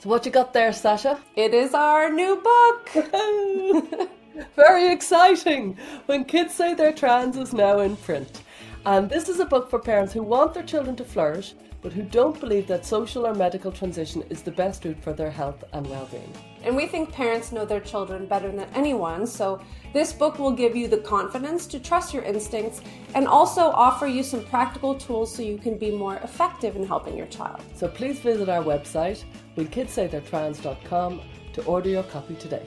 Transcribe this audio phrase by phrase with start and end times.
[0.00, 1.20] So what you got there, Sasha?
[1.36, 2.88] It is our new book.
[4.56, 5.76] Very exciting!
[6.06, 8.42] When Kids Say They're Trans is now in print.
[8.86, 11.52] And this is a book for parents who want their children to flourish,
[11.82, 15.30] but who don't believe that social or medical transition is the best route for their
[15.30, 16.32] health and well-being.
[16.62, 19.60] And we think parents know their children better than anyone, so
[19.92, 22.82] this book will give you the confidence to trust your instincts
[23.14, 27.16] and also offer you some practical tools so you can be more effective in helping
[27.16, 27.62] your child.
[27.74, 29.24] So please visit our website,
[29.56, 31.20] whenkidsaythey'retrans.com,
[31.52, 32.66] to order your copy today.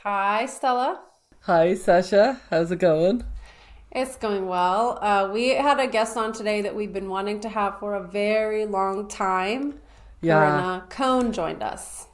[0.00, 1.00] Hi, Stella.
[1.42, 2.40] Hi, Sasha.
[2.50, 3.24] How's it going?
[3.94, 4.98] It's going well.
[5.02, 8.02] Uh, we had a guest on today that we've been wanting to have for a
[8.02, 9.74] very long time.
[10.22, 10.38] Yeah.
[10.38, 12.06] Corinna Cohn joined us.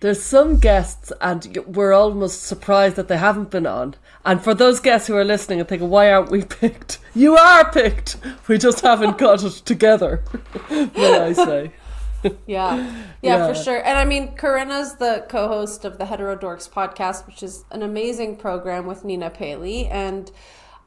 [0.00, 3.94] There's some guests, and we're almost surprised that they haven't been on.
[4.24, 6.98] And for those guests who are listening and thinking, why aren't we picked?
[7.14, 8.18] You are picked!
[8.46, 10.22] We just haven't got it together,
[10.70, 11.70] will I say.
[12.22, 12.76] Yeah.
[12.76, 13.46] yeah, Yeah.
[13.48, 13.78] for sure.
[13.78, 18.86] And I mean, Corinna's the co-host of the Heterodorks podcast, which is an amazing program
[18.86, 19.86] with Nina Paley.
[19.86, 20.30] And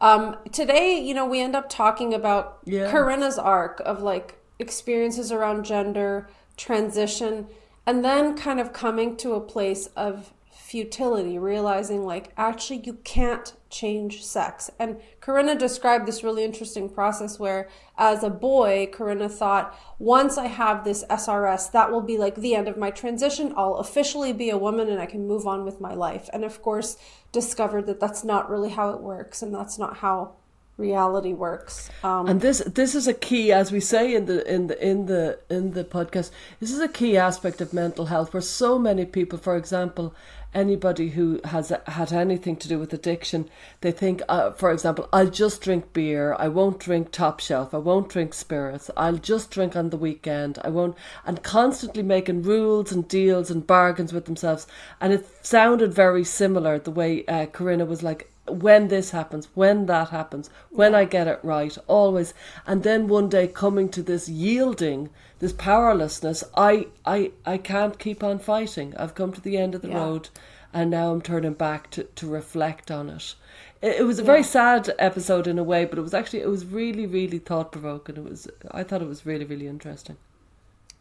[0.02, 2.92] um, today, you know, we end up talking about Yeah.
[2.92, 7.48] Corinna's arc of like experiences around gender, transition,
[7.86, 10.34] and then kind of coming to a place of
[10.70, 14.70] futility, realizing like actually you can't change sex.
[14.78, 20.46] And Corinna described this really interesting process where as a boy, Corinna thought, once I
[20.46, 23.52] have this SRS, that will be like the end of my transition.
[23.58, 26.30] I'll officially be a woman and I can move on with my life.
[26.32, 26.98] And of course,
[27.32, 30.34] discovered that that's not really how it works and that's not how
[30.78, 31.90] reality works.
[32.04, 35.06] Um, And this this is a key, as we say in the in the in
[35.06, 36.32] the in the podcast.
[36.60, 40.14] This is a key aspect of mental health, where so many people, for example,
[40.54, 43.50] anybody who has had anything to do with addiction,
[43.82, 46.36] they think, uh, for example, I'll just drink beer.
[46.40, 47.74] I won't drink top shelf.
[47.74, 48.90] I won't drink spirits.
[48.98, 50.60] I'll just drink on the weekend.
[50.64, 54.68] I won't, and constantly making rules and deals and bargains with themselves.
[55.00, 59.86] And it sounded very similar the way uh, Corinna was like when this happens, when
[59.88, 62.34] that happens, when I get it right, always.
[62.66, 68.24] And then one day coming to this yielding, this powerlessness, I, I, I can't keep
[68.24, 68.96] on fighting.
[68.98, 69.98] I've come to the end of the Yeah.
[70.04, 70.30] road
[70.74, 73.36] and now I'm turning back to, to reflect on it.
[73.82, 76.50] It, it was a very sad episode in a way, but it was actually, it
[76.50, 78.18] was really, really thought provoking.
[78.18, 80.18] It was, I thought it was really, really interesting.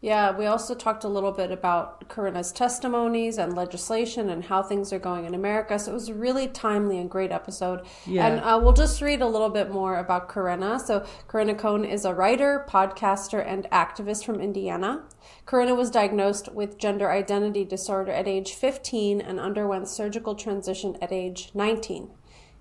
[0.01, 4.93] Yeah, we also talked a little bit about Corinna's testimonies and legislation and how things
[4.93, 5.77] are going in America.
[5.77, 7.85] So it was a really timely and great episode.
[8.05, 8.27] Yeah.
[8.27, 10.79] And uh, we'll just read a little bit more about Corinna.
[10.79, 15.03] So, Corinna Cohn is a writer, podcaster, and activist from Indiana.
[15.45, 21.11] Corinna was diagnosed with gender identity disorder at age 15 and underwent surgical transition at
[21.11, 22.09] age 19.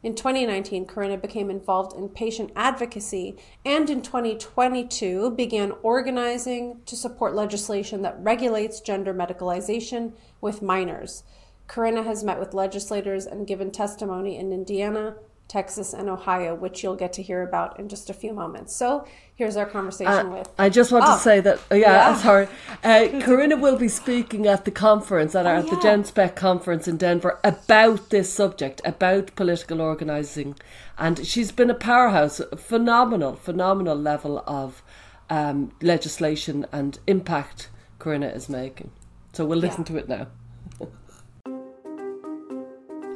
[0.01, 7.35] In 2019, Corinna became involved in patient advocacy and in 2022 began organizing to support
[7.35, 11.25] legislation that regulates gender medicalization with minors.
[11.67, 15.17] Corinna has met with legislators and given testimony in Indiana,
[15.49, 18.77] Texas, and Ohio, which you'll get to hear about in just a few moments.
[18.77, 20.49] So here's our conversation with.
[20.59, 22.17] I just want Oh, to say that, uh, yeah, yeah.
[22.23, 22.49] sorry.
[22.85, 25.81] Uh, Corinna will be speaking at the conference, at, our, at the Oh.
[25.81, 30.55] GenSpec conference in Denver, about this subject, about political organising.
[30.99, 34.83] And she's been a powerhouse, phenomenal, phenomenal level of
[35.31, 38.91] um, legislation and impact Corinna is making.
[39.33, 39.93] So we'll listen Yeah.
[39.93, 40.27] to it now.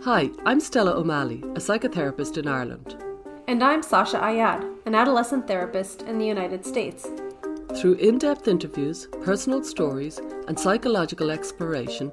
[0.05, 2.97] Hi, I'm Stella O'Malley, a psychotherapist in Ireland.
[3.47, 7.07] And I'm Sasha Ayad, an adolescent therapist in the United States.
[7.77, 10.19] Through in depth interviews, personal stories,
[10.49, 12.11] and psychological exploration,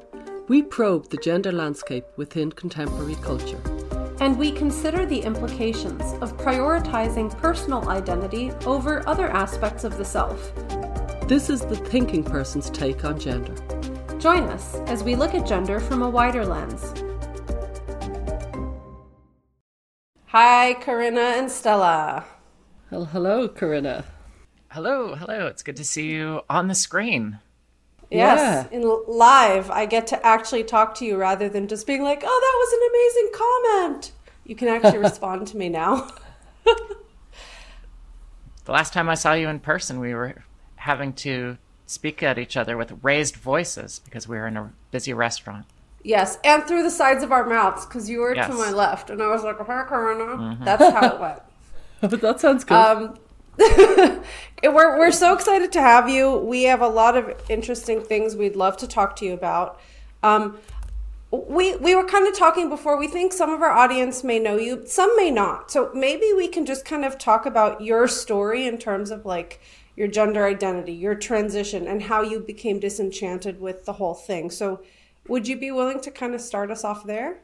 [0.47, 3.59] we probe the gender landscape within contemporary culture.
[4.21, 10.53] and we consider the implications of prioritizing personal identity over other aspects of the self.
[11.27, 13.55] This is the thinking person's take on gender.
[14.19, 16.93] Join us as we look at gender from a wider lens.
[20.31, 22.25] Hi, Corinna and Stella.
[22.91, 24.05] Well, hello, Corinna.
[24.69, 25.47] Hello, hello.
[25.47, 27.39] It's good to see you on the screen.
[28.11, 28.77] Yes, Yeah.
[28.77, 32.27] in live, I get to actually talk to you rather than just being like, "Oh,
[32.27, 34.11] that was an amazing comment."
[34.45, 36.09] You can actually respond to me now.
[38.65, 40.43] The last time I saw you in person, we were
[40.75, 41.57] having to
[41.87, 45.65] speak at each other with raised voices because we were in a busy restaurant.
[46.03, 48.47] Yes, and through the sides of our mouths because you were Yes.
[48.47, 51.41] to my left, and I was like, "Hi, Corinna." That's how it went.
[52.01, 52.73] But that sounds good.
[52.75, 53.15] Um,
[54.63, 56.37] we're we're so excited to have you.
[56.37, 59.79] We have a lot of interesting things we'd love to talk to you about.
[60.23, 60.57] Um,
[61.31, 62.97] we we were kind of talking before.
[62.97, 65.69] We think some of our audience may know you, some may not.
[65.71, 69.59] So maybe we can just kind of talk about your story in terms of like
[69.95, 74.49] your gender identity, your transition, and how you became disenchanted with the whole thing.
[74.49, 74.79] So,
[75.29, 77.39] would you be willing to kind of start us off there?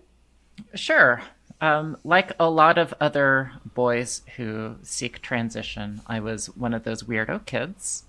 [0.73, 1.21] Sure.
[1.61, 7.03] Um, like a lot of other boys who seek transition, I was one of those
[7.03, 8.03] weirdo kids.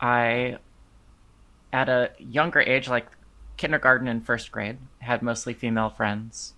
[0.00, 0.58] I,
[1.72, 3.06] at a younger age, like
[3.56, 6.54] kindergarten and first grade, had mostly female friends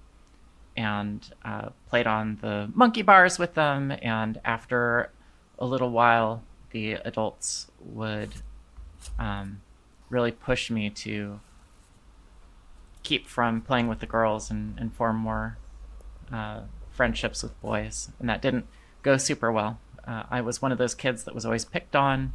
[0.76, 3.92] and uh, played on the monkey bars with them.
[4.02, 5.10] And after
[5.58, 8.30] a little while, the adults would
[9.18, 9.60] um,
[10.10, 11.40] really push me to
[13.08, 15.56] keep from playing with the girls and, and form more
[16.32, 16.60] uh,
[16.90, 18.10] friendships with boys.
[18.18, 18.66] And that didn't
[19.02, 19.78] go super well.
[20.10, 22.32] Uh, I was one of those kids that was always picked on.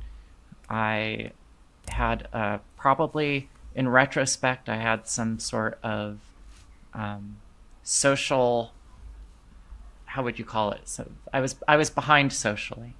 [0.69, 1.31] I
[1.89, 6.19] had uh, probably, in retrospect, I had some sort of
[6.93, 7.37] um,
[7.83, 8.71] social.
[10.05, 10.87] How would you call it?
[10.87, 11.03] So
[11.33, 12.93] I was I was behind socially.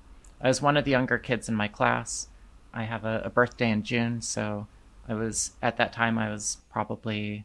[0.43, 2.27] I was one of the younger kids in my class.
[2.73, 4.67] I have a, a birthday in June, so
[5.07, 7.43] I was at that time I was probably,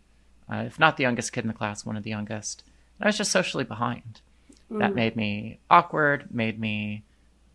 [0.50, 2.62] uh, if not the youngest kid in the class, one of the youngest.
[2.98, 4.20] And I was just socially behind.
[4.70, 4.78] Mm.
[4.78, 7.04] That made me awkward, made me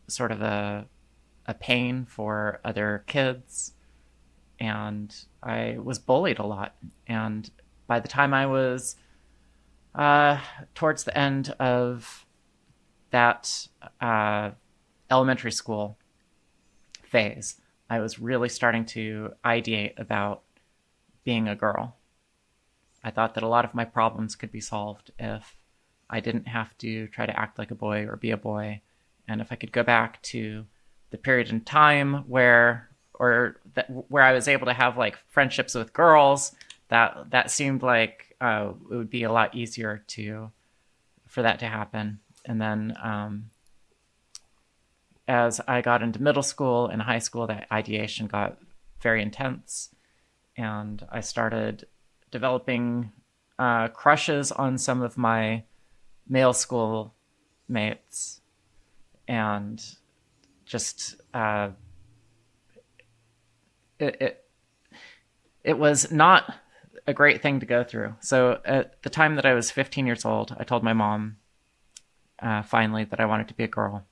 [0.08, 0.86] sort of a
[1.48, 3.74] a pain for other kids,
[4.60, 6.76] and I was bullied a lot.
[7.08, 7.50] And
[7.88, 8.96] by the time I was
[9.96, 10.40] uh,
[10.76, 12.26] towards the end of
[13.10, 13.68] that
[14.00, 14.52] uh,
[15.10, 15.98] elementary school
[17.04, 17.60] phase,
[17.90, 20.44] I was really starting to ideate about
[21.24, 21.98] being a girl.
[23.04, 25.56] I thought that a lot of my problems could be solved if
[26.10, 28.82] I didn't have to try to act like a boy or be a boy.
[29.28, 30.66] And if I could go back to
[31.10, 35.76] the period in time where or that where I was able to have like friendships
[35.76, 36.54] with girls,
[36.90, 40.52] that that seemed like uh, it would be a lot easier to
[41.28, 42.20] for that to happen.
[42.46, 43.52] And then um,
[45.28, 48.58] as I got into middle school and high school, that ideation got
[49.02, 49.90] very intense,
[50.58, 51.86] and I started
[52.32, 53.12] developing
[53.60, 55.64] uh, crushes on some of my
[56.28, 57.14] male school
[57.68, 58.42] mates,
[59.28, 59.84] and
[60.66, 61.70] just uh,
[64.00, 64.46] it, it
[65.64, 66.56] it was not
[67.06, 68.16] a great thing to go through.
[68.20, 71.38] So at the time that I was 15 years old, I told my mom
[72.42, 74.06] uh, finally that I wanted to be a girl,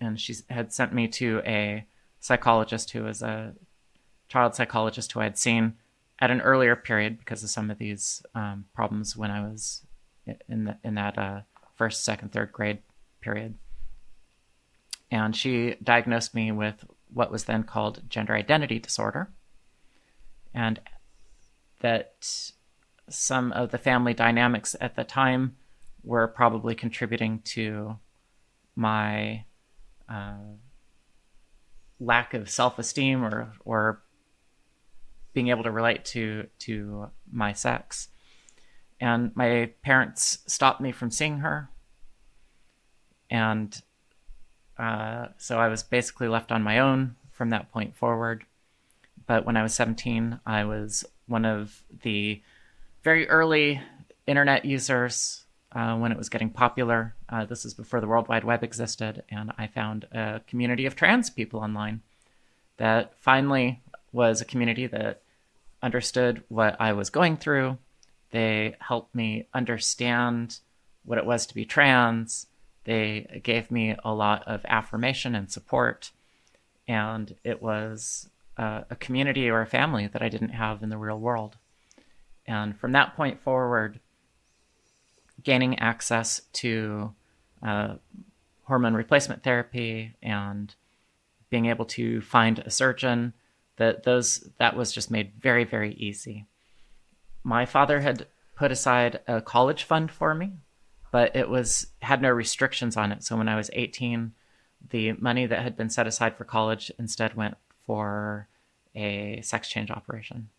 [0.00, 1.86] and she had sent me to a
[2.20, 3.54] psychologist who was a
[4.28, 5.74] child psychologist who I had seen
[6.20, 9.82] at an earlier period because of some of these um, problems when I was
[10.48, 11.40] in the, in that uh,
[11.76, 12.78] first, second, third grade
[13.20, 13.54] period.
[15.10, 19.30] And she diagnosed me with what was then called gender identity disorder,
[20.52, 20.80] and
[21.80, 22.52] that
[23.08, 25.56] some of the family dynamics at the time
[26.04, 27.96] were probably contributing to
[28.76, 29.44] my
[30.08, 30.34] uh,
[31.98, 34.02] lack of self-esteem or or
[35.38, 38.08] being able to relate to to my sex.
[39.00, 41.70] And my parents stopped me from seeing her,
[43.30, 43.80] and
[44.76, 48.44] uh, so I was basically left on my own from that point forward.
[49.28, 52.42] But when I was 17, I was one of the
[53.04, 53.80] very early
[54.26, 57.14] internet users uh, when it was getting popular.
[57.28, 60.96] Uh, this is before the World Wide Web existed, and I found a community of
[60.96, 62.00] trans people online
[62.78, 63.80] that finally
[64.12, 65.22] was a community that
[65.82, 67.78] understood what I was going through.
[68.30, 70.58] They helped me understand
[71.04, 72.46] what it was to be trans.
[72.84, 76.10] They gave me a lot of affirmation and support.
[76.86, 80.98] And it was uh, a community or a family that I didn't have in the
[80.98, 81.56] real world.
[82.46, 84.00] And from that point forward,
[85.42, 87.12] gaining access to
[87.62, 87.94] uh,
[88.64, 90.74] hormone replacement therapy and
[91.50, 93.32] being able to find a surgeon
[93.78, 96.46] that those that was just made very very easy.
[97.42, 100.52] My father had put aside a college fund for me
[101.10, 103.24] but it was had no restrictions on it.
[103.24, 104.32] So when i was 18
[104.90, 108.48] the money that had been set aside for college instead went for
[108.94, 110.50] a sex change operation.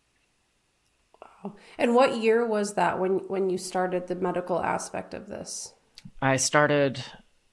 [1.22, 5.74] Wow and what year was that when when you started the medical aspect of this?
[6.20, 7.04] I started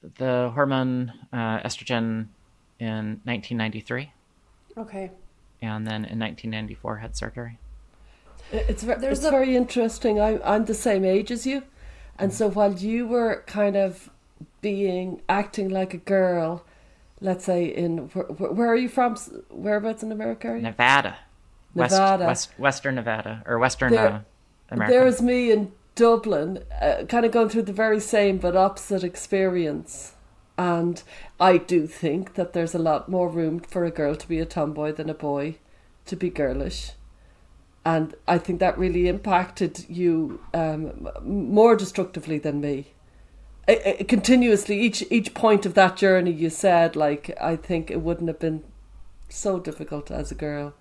[0.02, 2.28] the hormone uh, estrogen
[2.80, 4.14] in 1993
[4.78, 5.12] okay
[5.62, 7.60] and then in 1994 had surgery.
[8.52, 9.32] It's, it's a...
[9.32, 10.20] very interesting.
[10.22, 11.64] I'm, I'm the same age as you.
[12.20, 14.10] And so while you were kind of
[14.62, 16.66] being, acting like a girl,
[17.22, 19.16] let's say in, where, where are you from?
[19.50, 20.64] Whereabouts in America are you?
[20.64, 21.18] Nevada.
[21.76, 22.26] Nevada.
[22.26, 24.20] West, West, Western Nevada, or Western there, uh,
[24.72, 24.94] America.
[24.94, 30.14] There's me in Dublin, uh, kind of going through the very same but opposite experience.
[30.58, 31.04] And
[31.40, 34.46] I do think that there's a lot more room for a girl to be a
[34.46, 35.58] tomboy than a boy
[36.06, 36.92] to be girlish.
[37.86, 42.88] And I think that really impacted you um, more destructively than me.
[43.68, 48.02] It, it, continuously, each each point of that journey, you said, like, I think it
[48.02, 48.64] wouldn't have been
[49.30, 50.74] so difficult as a girl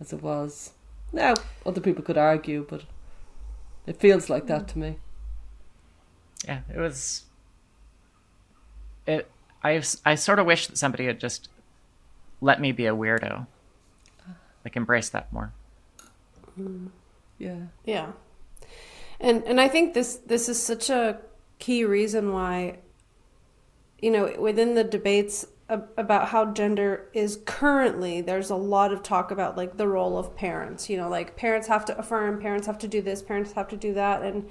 [0.00, 0.72] as it was.
[1.12, 1.34] Now,
[1.64, 2.82] other people could argue, but
[3.86, 4.98] it feels like that to me.
[6.46, 7.24] Yeah, it was.
[9.10, 9.30] It.
[9.62, 9.82] I.
[10.04, 11.48] I sort of wish that somebody had just
[12.40, 13.46] let me be a weirdo.
[14.64, 15.52] Like embrace that more.
[16.58, 16.88] Mm,
[17.38, 17.60] yeah.
[17.84, 18.12] Yeah.
[19.20, 21.18] And and I think this this is such a
[21.58, 22.78] key reason why
[24.00, 29.30] you know within the debates about how gender is currently there's a lot of talk
[29.30, 32.78] about like the role of parents you know like parents have to affirm parents have
[32.78, 34.48] to do this parents have to do that and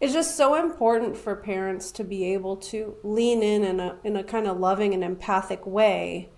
[0.00, 4.16] it's just so important for parents to be able to lean in in a in
[4.16, 6.30] a kind of loving and empathic way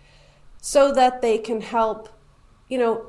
[0.60, 2.08] so that they can help
[2.68, 3.06] you know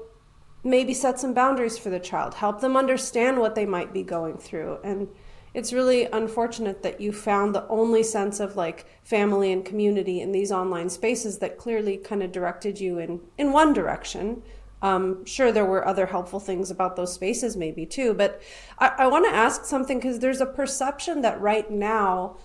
[0.63, 4.37] maybe set some boundaries for the child help them understand what they might be going
[4.37, 4.77] through.
[4.83, 5.07] And
[5.53, 10.31] it's really unfortunate that you found the only sense of like family and community in
[10.31, 14.43] these online spaces that clearly kind of directed you in in one direction
[14.81, 18.41] um, sure there were other helpful things about those spaces maybe too but
[18.79, 22.37] i, I want to ask something because there's a perception that right now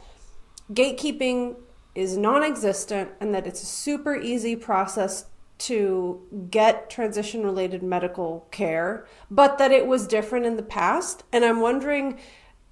[0.73, 1.57] gatekeeping
[1.95, 5.27] is non-existent and that it's a super easy process
[5.57, 11.23] to get transition related medical care but that it was different in the past.
[11.33, 12.19] And i'm wondering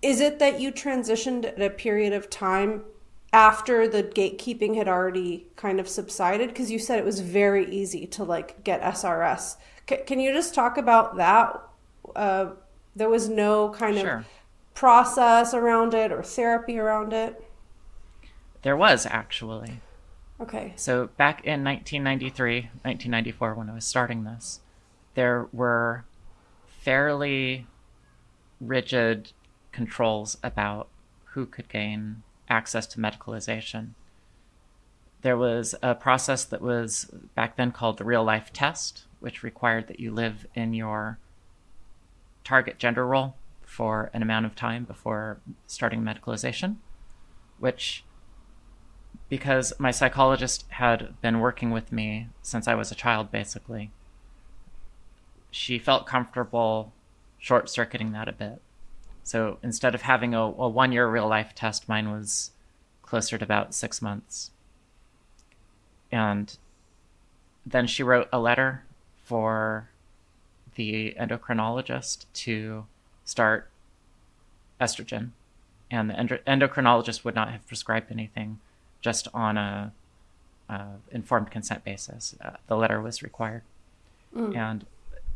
[0.00, 2.82] is it that you transitioned at a period of time
[3.32, 8.06] after the gatekeeping had already kind of subsided because you said it was very easy
[8.06, 9.56] to like get srs
[9.88, 11.60] C- can you just talk about that
[12.14, 12.50] uh,
[12.94, 14.16] there was no kind Sure.
[14.18, 14.26] of
[14.74, 17.42] process around it or therapy around it
[18.62, 19.80] There was actually.
[20.40, 24.60] okay So back in 1993, 1994, when I was starting this,
[25.14, 26.04] there were
[26.66, 27.66] fairly
[28.60, 29.32] rigid
[29.72, 30.88] controls about
[31.32, 33.88] who could gain access to medicalization.
[35.22, 39.88] There was a process that was back then called the real life test, which required
[39.88, 41.18] that you live in your
[42.44, 46.76] target gender role for an amount of time before starting medicalization,
[47.58, 48.04] which
[49.28, 53.90] because my psychologist had been working with me since I was a child, basically.
[55.50, 56.92] She felt comfortable
[57.38, 58.60] short circuiting that a bit.
[59.24, 62.50] So instead of having a, a one year real life test, mine was
[63.02, 64.50] closer to about six months.
[66.10, 66.56] And
[67.64, 68.84] then she wrote a letter
[69.24, 69.88] for
[70.74, 72.86] the endocrinologist to
[73.24, 73.70] start
[74.80, 75.30] estrogen.
[75.90, 78.58] And the endo- endocrinologist would not have prescribed anything
[79.00, 79.92] just on a,
[80.68, 82.34] a informed consent basis.
[82.40, 83.62] Uh, the letter was required.
[84.56, 84.86] And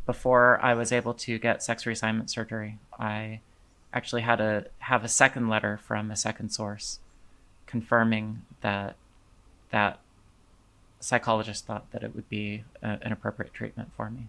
[0.05, 3.41] before I was able to get sex reassignment surgery, I
[3.97, 6.99] actually had to have a second letter from a second source
[7.65, 8.95] confirming that
[9.71, 9.99] that
[10.99, 14.27] psychologist thought that it would be a, an appropriate treatment for me.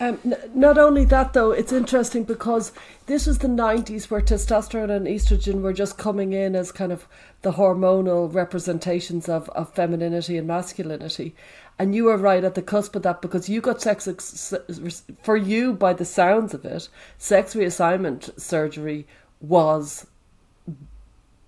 [0.00, 2.72] Um, n- not only that, though, it's interesting because
[3.06, 7.06] this was the 90s where testosterone and estrogen were just coming in as kind of
[7.42, 11.34] the hormonal representations of, of femininity and masculinity.
[11.78, 14.54] And you were right at the cusp of that because you got sex, ex-
[15.22, 19.06] for you, by the sounds of it, sex reassignment surgery
[19.40, 20.06] was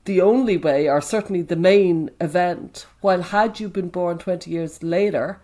[0.05, 2.87] the only way, or certainly the main event.
[3.01, 5.41] While had you been born 20 years later,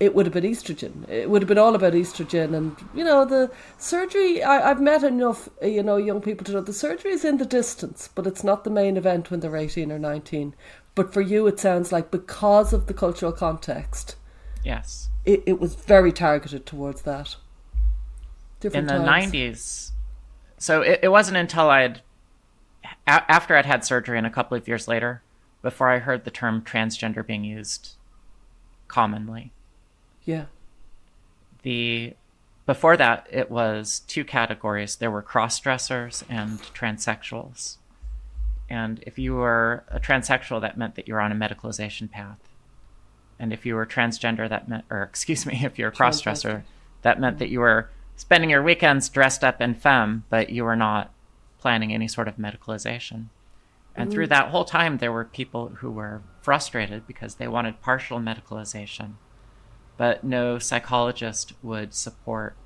[0.00, 1.08] it would have been estrogen.
[1.08, 4.42] It would have been all about estrogen, and you know the surgery.
[4.42, 7.44] I, I've met enough, you know, young people to know the surgery is in the
[7.44, 10.54] distance, but it's not the main event when they're eighteen or nineteen.
[10.94, 14.16] But for you, it sounds like because of the cultural context,
[14.64, 15.08] Yes.
[15.24, 17.36] it, it was very targeted towards that.
[17.36, 19.32] in Different the times.
[19.32, 19.90] 90s
[20.58, 22.02] so it, it wasn't until i'd
[23.06, 25.22] a- after i'd had surgery and a couple of years later
[25.62, 27.92] before i heard the term transgender being used
[28.88, 29.52] commonly
[30.30, 30.44] Yeah,
[31.62, 32.14] the
[32.70, 34.96] before that it was two categories.
[34.96, 37.78] There were cross-dressers and transsexuals.
[38.68, 42.38] And if you were a transsexual that meant that you were on a medicalization path.
[43.40, 46.64] And if you were transgender that meant or excuse me if you're a cross-dresser
[47.02, 50.76] that meant that you were spending your weekends dressed up in femme but you were
[50.76, 51.12] not
[51.58, 53.24] planning any sort of medicalization.
[53.96, 54.30] And through mm.
[54.30, 59.14] that whole time there were people who were frustrated because they wanted partial medicalization
[60.00, 62.56] but no psychologist would support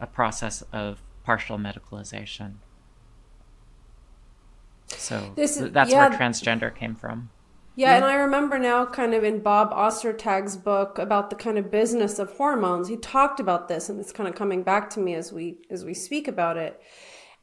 [0.00, 2.52] a process of partial medicalization.
[4.86, 6.08] So This is- that's yeah.
[6.08, 7.30] where transgender came from.
[7.74, 11.72] Yeah, and I remember now kind of in Bob Ostertag's book about the kind of
[11.72, 15.14] business of hormones, he talked about this and it's kind of coming back to me
[15.14, 16.80] as we as we speak about it.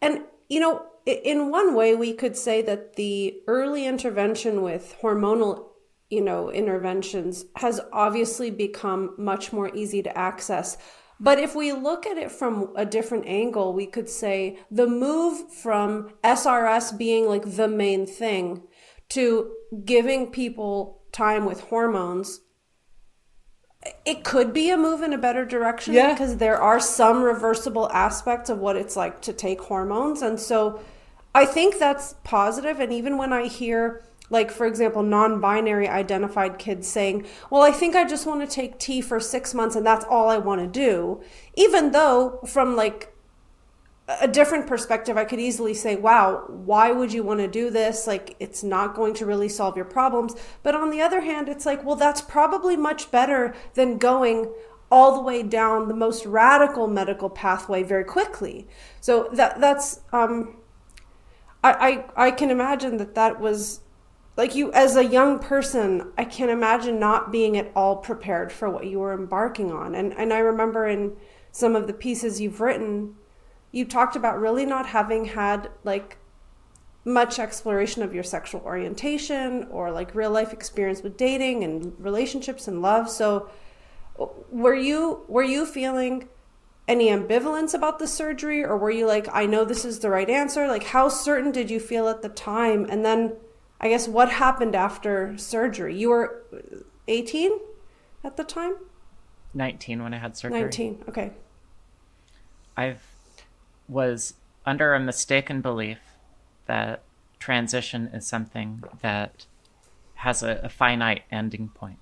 [0.01, 5.65] And you know, in one way we could say that the early intervention with hormonal
[6.09, 10.77] you know, interventions has obviously become much more easy to access.
[11.19, 15.51] But if we look at it from a different angle, we could say the move
[15.51, 18.63] from SRS being like the main thing
[19.09, 19.51] to
[19.85, 22.41] giving people time with hormones
[24.05, 26.13] it could be a move in a better direction Yeah.
[26.13, 30.79] because there are some reversible aspects of what it's like to take hormones and so
[31.35, 36.87] i think that's positive and even when i hear like for example non-binary identified kids
[36.87, 40.05] saying well i think i just want to take T for six months and that's
[40.05, 41.21] all i want to do
[41.55, 43.13] even though from like
[44.07, 48.05] a different perspective, I could easily say, wow, why would you want to do this?
[48.05, 50.35] Like, it's not going to really solve your problems.
[50.61, 54.51] But on the other hand, it's like, well, that's probably much better than going
[54.91, 58.67] all the way down the most radical medical pathway very quickly.
[58.99, 60.57] So that that's um,
[61.63, 63.79] I, I I can imagine that that was
[64.35, 66.11] like you as a young person.
[66.17, 69.95] I can imagine not being at all prepared for what you were embarking on.
[69.95, 71.15] And and I remember in
[71.51, 73.15] some of the pieces you've written
[73.73, 76.17] you talked about really not having had like
[77.03, 82.65] much exploration of your sexual orientation or like real life experience with dating and relationships
[82.67, 83.49] and love so
[84.49, 86.29] were you were you feeling
[86.87, 90.29] any ambivalence about the surgery or were you like i know this is the right
[90.29, 93.35] answer like how certain did you feel at the time and then
[93.83, 96.43] i guess what happened after surgery you were
[97.07, 97.51] 18
[98.23, 98.75] at the time
[99.55, 100.61] 19 when I had surgery.
[100.61, 101.31] 19 okay
[102.75, 102.95] I
[103.87, 104.35] was
[104.65, 105.99] under a mistaken belief
[106.65, 107.03] that
[107.39, 109.45] transition is something that
[110.15, 111.99] has a, a finite ending point.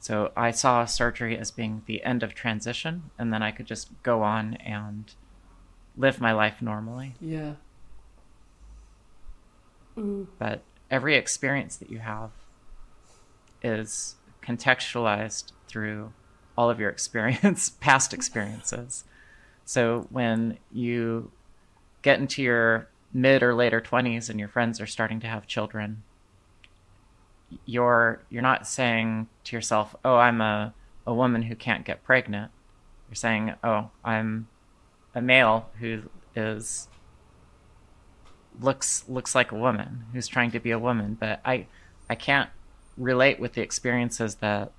[0.00, 3.90] So I saw surgery as being the end of transition, and then I could just
[4.02, 5.12] go on and
[5.96, 7.14] live my life normally.
[7.20, 7.54] Yeah.
[10.38, 12.30] But every experience that you have
[13.62, 16.12] is contextualized through
[16.56, 19.04] all of your experience, past experiences.
[19.64, 21.30] So when you
[22.02, 26.02] get into your mid or later 20s and your friends are starting to have children,
[27.64, 30.72] you're you're not saying to yourself, "Oh, I'm a
[31.06, 32.52] a woman who can't get pregnant."
[33.08, 34.48] You're saying, "Oh, I'm
[35.14, 36.02] a male who
[36.36, 36.88] is
[38.60, 41.66] looks looks like a woman who's trying to be a woman, but I
[42.08, 42.50] I can't
[42.96, 44.72] relate with the experiences that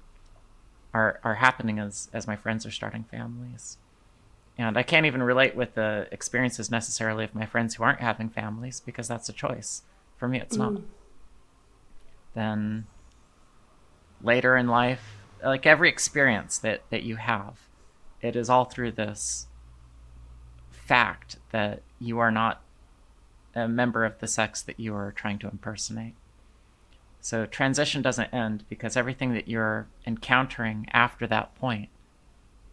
[0.94, 3.78] are are happening as as my friends are starting families.
[4.58, 8.30] And I can't even relate with the experiences necessarily of my friends who aren't having
[8.30, 9.84] families because that's a choice.
[10.18, 10.74] For me it's not.
[10.74, 10.84] Mm.
[12.34, 12.86] Then
[14.22, 17.60] later in life, like every experience that that you have,
[18.22, 19.48] it is all through this
[20.70, 22.62] fact that you are not
[23.56, 26.14] a member of the sex that you are trying to impersonate.
[27.22, 31.90] So transition doesn't end because everything that you're encountering after that point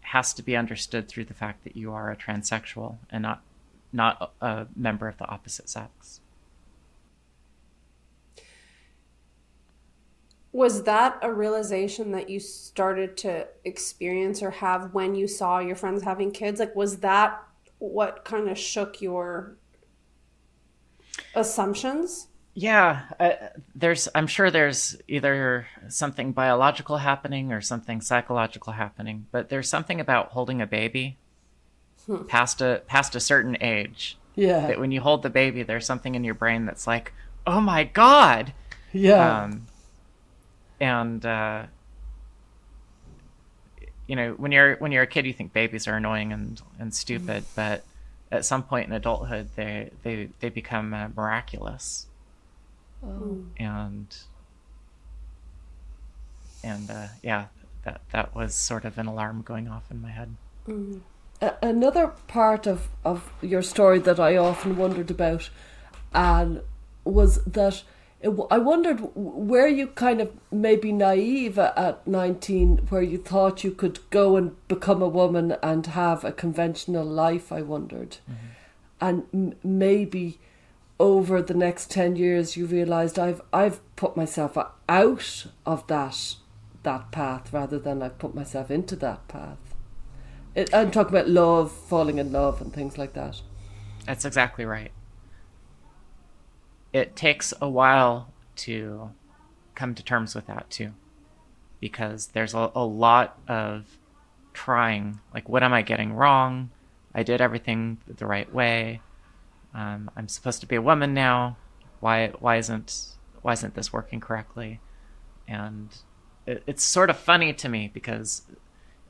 [0.00, 3.42] has to be understood through the fact that you are a transsexual and not
[3.92, 6.20] not a member of the opposite sex.
[10.52, 15.76] Was that a realization that you started to experience or have when you saw your
[15.76, 16.60] friends having kids?
[16.60, 17.42] Like, was that
[17.78, 19.56] what kind of shook your
[21.34, 22.28] assumptions?
[22.54, 23.30] Yeah, uh,
[23.74, 24.08] there's.
[24.16, 30.30] I'm sure there's either something biological happening or something psychological happening, but there's something about
[30.30, 31.18] holding a baby
[32.26, 34.66] past a past a certain age Yeah.
[34.66, 37.12] that when you hold the baby, there's something in your brain that's like,
[37.46, 38.52] "Oh my god!"
[38.92, 39.42] yeah.
[39.44, 39.66] Um,
[40.80, 41.66] and uh,
[44.08, 46.92] you know, when you're when you're a kid, you think babies are annoying and and
[46.94, 47.84] stupid, but
[48.30, 52.06] at some point in adulthood, they they they become uh, miraculous
[53.04, 53.38] oh.
[53.56, 54.16] and
[56.62, 57.46] and uh, yeah,
[57.84, 60.34] that that was sort of an alarm going off in my head.
[61.40, 65.50] A- another part of, of your story that I often wondered about,
[66.12, 66.62] and
[67.04, 67.82] was that
[68.22, 73.70] I wondered w- were you kind of maybe naive at nineteen, where you thought you
[73.70, 77.52] could go and become a woman and have a conventional life.
[77.52, 78.46] I wondered, mm-hmm.
[79.00, 80.40] and m- maybe
[81.00, 86.34] over the next 10 years you realized I've I've put myself out of that
[86.82, 89.58] that path rather than I've put myself into that path.
[90.54, 93.42] It, I'm talking about love, falling in love and things like that.
[94.06, 94.90] That's exactly right.
[96.92, 99.10] It takes a while to
[99.74, 100.92] come to terms with that too,
[101.80, 103.98] because there's a, a lot of
[104.52, 105.20] trying.
[105.32, 106.70] Like, what am I getting wrong?
[107.14, 109.00] I did everything the right way.
[109.74, 111.56] Um, I'm supposed to be a woman now.
[112.00, 114.80] Why why isn't why isn't this working correctly?
[115.46, 115.88] And
[116.46, 118.42] it, it's sort of funny to me because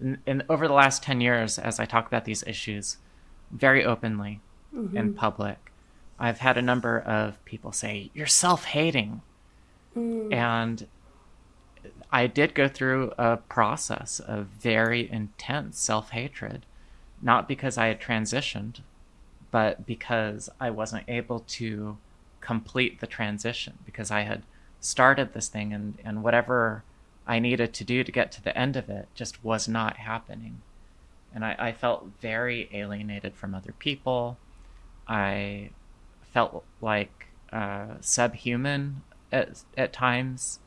[0.01, 2.99] in, in, over the last 10 years as I talk about these issues
[3.51, 4.41] very openly
[4.75, 4.97] mm-hmm.
[4.97, 5.67] in public,
[6.18, 9.22] I've had a number of people say you're self-hating.
[9.96, 10.33] Mm.
[10.33, 10.87] And
[12.11, 16.64] I did go through a process of very intense self-hatred,
[17.22, 18.81] not because I had transitioned,
[19.50, 21.98] but because I wasn't able to
[22.40, 24.42] complete the transition because I had
[24.81, 26.83] started this thing and, and whatever
[27.26, 30.62] I needed to do to get to the end of it just was not happening.
[31.35, 34.38] And I, I felt very alienated from other people.
[35.07, 35.70] I
[36.33, 40.61] felt like uh, subhuman at, at times.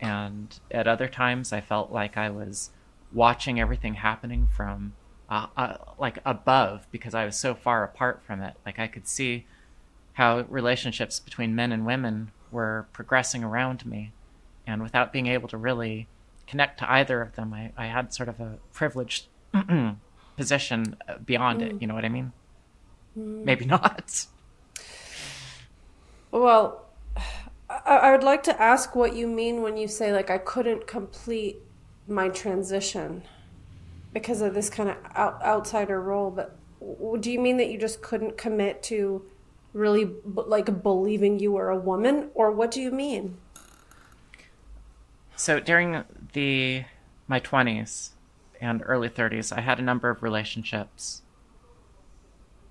[0.00, 2.70] And at other times, I felt like I was
[3.12, 4.94] watching everything happening from
[5.30, 8.54] uh, uh, like above because I was so far apart from it.
[8.66, 9.46] Like I could see
[10.14, 14.12] how relationships between men and women were progressing around me.
[14.66, 16.08] And without being able to really
[16.46, 19.26] connect to either of them, I, I had sort of a privileged
[20.36, 21.66] position beyond mm.
[21.66, 21.82] it.
[21.82, 22.32] You know what I mean?
[23.18, 23.44] Mm.
[23.44, 24.26] Maybe not.
[26.34, 26.86] Well,
[27.68, 31.62] I, would like to ask what you mean when you say, like, I couldn't complete
[32.08, 33.22] my transition
[34.12, 36.32] because of this kind of out, outsider role.
[36.32, 36.56] But
[37.20, 39.24] do you mean that you just couldn't commit to
[39.72, 43.36] really like believing you were a woman, or what do you mean?
[45.36, 46.84] So during the
[47.28, 48.10] my 20s
[48.60, 51.22] and early 30s, I had a number of relationships.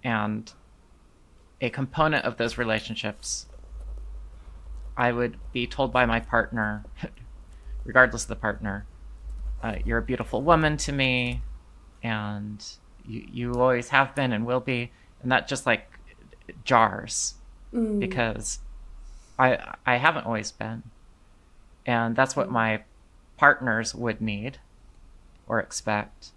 [0.03, 0.51] And
[1.61, 3.45] a component of those relationships,
[4.95, 6.85] I would be told by my partner,
[7.83, 8.85] regardless of the partner,
[9.61, 11.41] uh, you're a beautiful woman to me,
[12.03, 12.63] and
[13.05, 14.91] you, you always have been and will be.
[15.21, 15.89] And that just like
[16.65, 17.35] jars
[17.73, 17.99] mm.
[17.99, 18.59] because
[19.39, 20.83] I I haven't always been.
[21.85, 22.51] And that's what mm.
[22.51, 22.83] my
[23.37, 24.59] partners would need
[25.47, 26.31] or expect.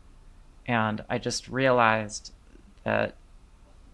[0.66, 2.32] And I just realized
[2.84, 3.16] that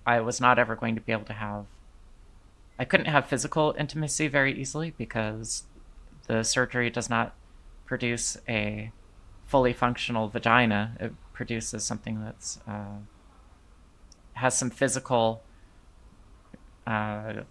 [0.07, 1.67] I was not ever going to be able to have
[2.83, 5.63] I couldn't have physical intimacy very easily because
[6.27, 7.33] the surgery does not
[7.87, 8.91] produce a
[9.45, 10.97] fully functional vagina.
[10.99, 12.97] It produces something that's uh,
[14.33, 15.45] has some physical
[16.85, 17.43] uh,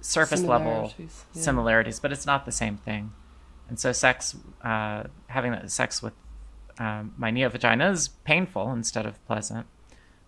[0.00, 1.06] surface level yeah.
[1.32, 3.12] similarities, but it's not the same thing.
[3.68, 6.14] And so, sex, uh, having sex with
[6.78, 9.66] um, my neo vagina is painful instead of pleasant.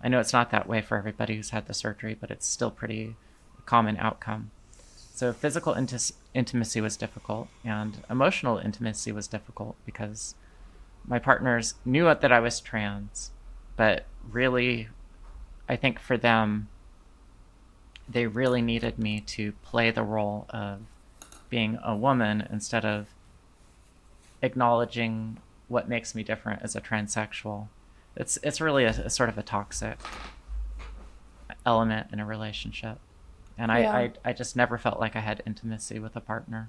[0.03, 2.71] I know it's not that way for everybody who's had the surgery, but it's still
[2.71, 3.17] pretty
[3.67, 4.51] common outcome.
[5.15, 10.35] So, physical inti- intimacy was difficult, and emotional intimacy was difficult because
[11.07, 13.31] my partners knew that I was trans,
[13.77, 14.89] but really
[15.71, 16.69] I think for them,
[18.09, 20.81] they really needed me to play the role of
[21.49, 23.07] being a woman instead of
[24.43, 27.69] acknowledging what makes me different as a transsexual.
[28.17, 29.99] It's it's really a, a sort of a toxic
[31.65, 32.99] element in a relationship,
[33.57, 33.93] and I, yeah.
[33.93, 36.69] I I just never felt like I had intimacy with a partner.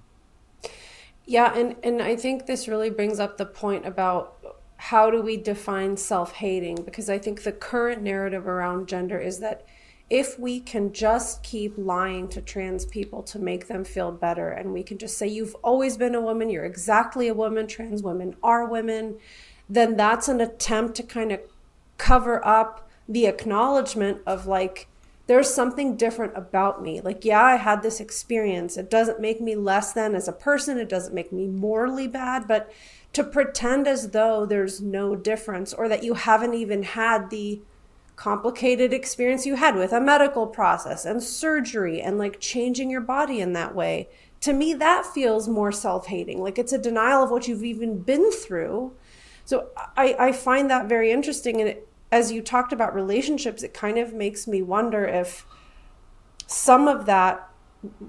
[1.25, 4.37] Yeah, and and I think this really brings up the point about
[4.77, 6.83] how do we define self hating?
[6.83, 9.65] Because I think the current narrative around gender is that
[10.09, 14.73] if we can just keep lying to trans people to make them feel better, and
[14.73, 18.35] we can just say, you've always been a woman, you're exactly a woman, trans women
[18.43, 19.17] are women,
[19.71, 21.39] then that's an attempt to kind of
[21.97, 24.87] cover up the acknowledgement of like,
[25.27, 26.99] there's something different about me.
[26.99, 28.75] Like, yeah, I had this experience.
[28.75, 32.49] It doesn't make me less than as a person, it doesn't make me morally bad,
[32.49, 32.69] but
[33.13, 37.61] to pretend as though there's no difference or that you haven't even had the
[38.17, 43.39] complicated experience you had with a medical process and surgery and like changing your body
[43.39, 44.09] in that way.
[44.41, 46.41] To me, that feels more self hating.
[46.41, 48.93] Like it's a denial of what you've even been through.
[49.51, 51.59] So I, I find that very interesting.
[51.59, 55.45] And it, as you talked about relationships, it kind of makes me wonder if
[56.47, 57.49] some of that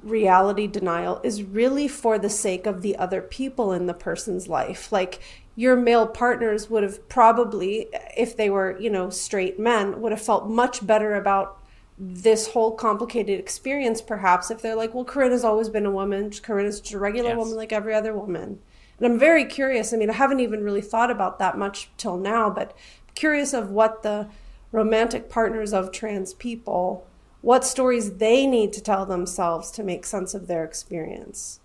[0.05, 4.93] reality denial is really for the sake of the other people in the person's life.
[4.93, 5.19] Like
[5.57, 10.23] your male partners would have probably, if they were, you know, straight men, would have
[10.23, 11.59] felt much better about
[11.99, 16.31] this whole complicated experience, perhaps, if they're like, well, Corinna's always been a woman.
[16.31, 17.39] Corinna's just a regular yes.
[17.39, 18.61] woman like every other woman.
[18.99, 19.93] And I'm very curious.
[19.93, 22.77] I mean, I haven't even really thought about that much till now, but
[23.15, 24.29] curious of what the
[24.71, 27.07] romantic partners of trans people
[27.43, 31.59] what stories they need to tell themselves to make sense of their experience.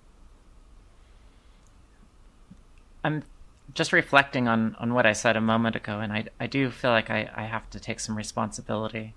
[3.04, 3.24] I'm
[3.74, 6.90] just reflecting on, on what I said a moment ago, and I, I do feel
[6.90, 9.14] like I, I have to take some responsibility.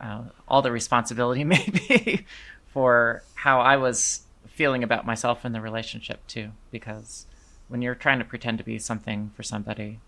[0.00, 2.24] Uh, all the responsibility, maybe,
[2.72, 4.22] for how I was
[4.56, 6.50] feeling about myself in the relationship, too.
[6.70, 7.26] Because
[7.68, 10.00] when you're trying to pretend to be something for somebody,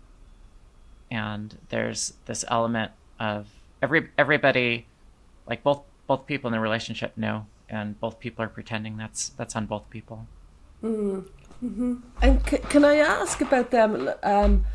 [1.11, 3.47] and there's this element of
[3.81, 4.85] every everybody
[5.47, 9.55] like both both people in the relationship know and both people are pretending that's that's
[9.55, 10.27] on both people
[10.83, 11.25] mm.
[11.59, 14.65] hmm and c- can i ask about them um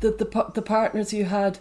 [0.00, 1.58] the the, the partners you had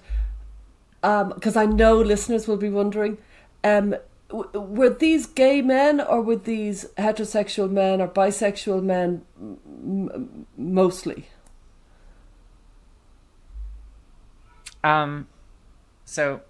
[1.03, 3.17] um because i know listeners will be wondering
[3.63, 3.95] um
[4.31, 11.29] were these gay men or were these heterosexual men or bisexual men m- mostly
[14.83, 15.27] um
[16.05, 16.41] so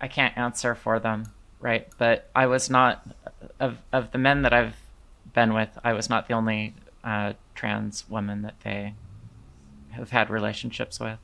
[0.00, 1.88] I can't answer for them, right?
[1.98, 3.06] But I was not
[3.60, 4.76] of of the men that I've
[5.32, 5.78] been with.
[5.82, 8.94] I was not the only uh, trans woman that they
[9.90, 11.18] have had relationships with.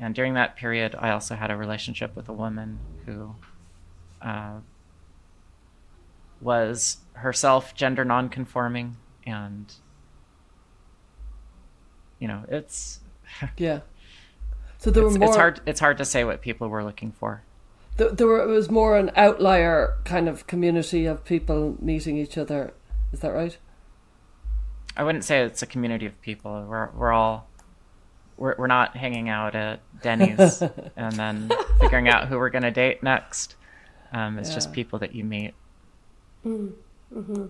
[0.00, 3.34] And during that period, I also had a relationship with a woman who
[4.22, 4.60] uh,
[6.40, 9.70] was herself gender nonconforming, and
[12.18, 13.00] you know, it's
[13.58, 13.80] yeah.
[14.78, 15.28] So there it's, were more.
[15.28, 15.60] It's hard.
[15.66, 17.42] It's hard to say what people were looking for.
[17.98, 22.38] There, there were, it was more an outlier kind of community of people meeting each
[22.38, 22.72] other.
[23.12, 23.58] Is that right?
[24.96, 26.64] I wouldn't say it's a community of people.
[26.66, 27.49] We're we're all
[28.40, 30.62] we're we're not hanging out at Denny's
[30.96, 31.50] and then
[31.80, 33.54] figuring out who we're gonna date next.
[34.12, 34.54] Um, it's yeah.
[34.56, 35.54] just people that you meet.
[36.44, 36.72] Mm.
[37.14, 37.46] Mm-hmm.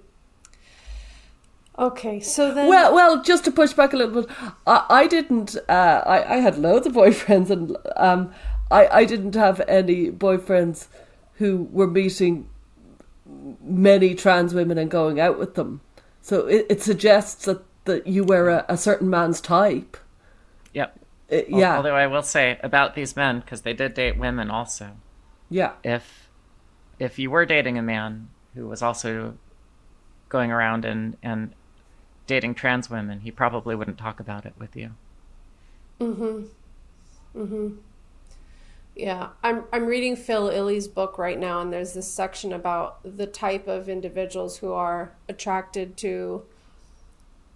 [1.78, 2.68] Okay, so then.
[2.68, 4.30] Well, well, just to push back a little bit,
[4.66, 5.56] I, I didn't.
[5.68, 8.34] Uh, I, I had loads of boyfriends, and um,
[8.70, 10.88] I, I didn't have any boyfriends
[11.34, 12.50] who were meeting
[13.62, 15.80] many trans women and going out with them.
[16.20, 19.96] So it, it suggests that, that you were a, a certain man's type.
[20.74, 20.98] Yep.
[21.32, 21.76] Uh, yeah.
[21.76, 24.96] Although I will say about these men, because they did date women also.
[25.48, 25.72] Yeah.
[25.84, 26.28] If
[26.98, 29.36] if you were dating a man who was also
[30.28, 31.52] going around and and
[32.26, 34.90] dating trans women, he probably wouldn't talk about it with you.
[36.00, 36.44] Mm-hmm.
[37.36, 37.76] Mm-hmm.
[38.96, 43.26] Yeah, I'm I'm reading Phil Illy's book right now, and there's this section about the
[43.26, 46.42] type of individuals who are attracted to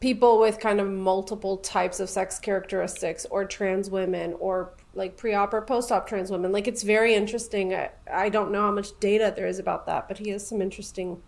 [0.05, 5.55] people with kind of multiple types of sex characteristics, or trans women, or like pre-op
[5.55, 6.53] or post-op trans women.
[6.53, 7.75] Like it's very interesting.
[7.75, 10.61] I, I don't know how much data there is about that, but he has some
[10.61, 11.23] interesting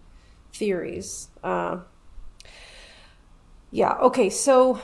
[0.53, 1.31] theories.
[1.43, 1.79] Uh,
[3.71, 3.95] yeah.
[3.95, 4.29] Okay.
[4.29, 4.79] So,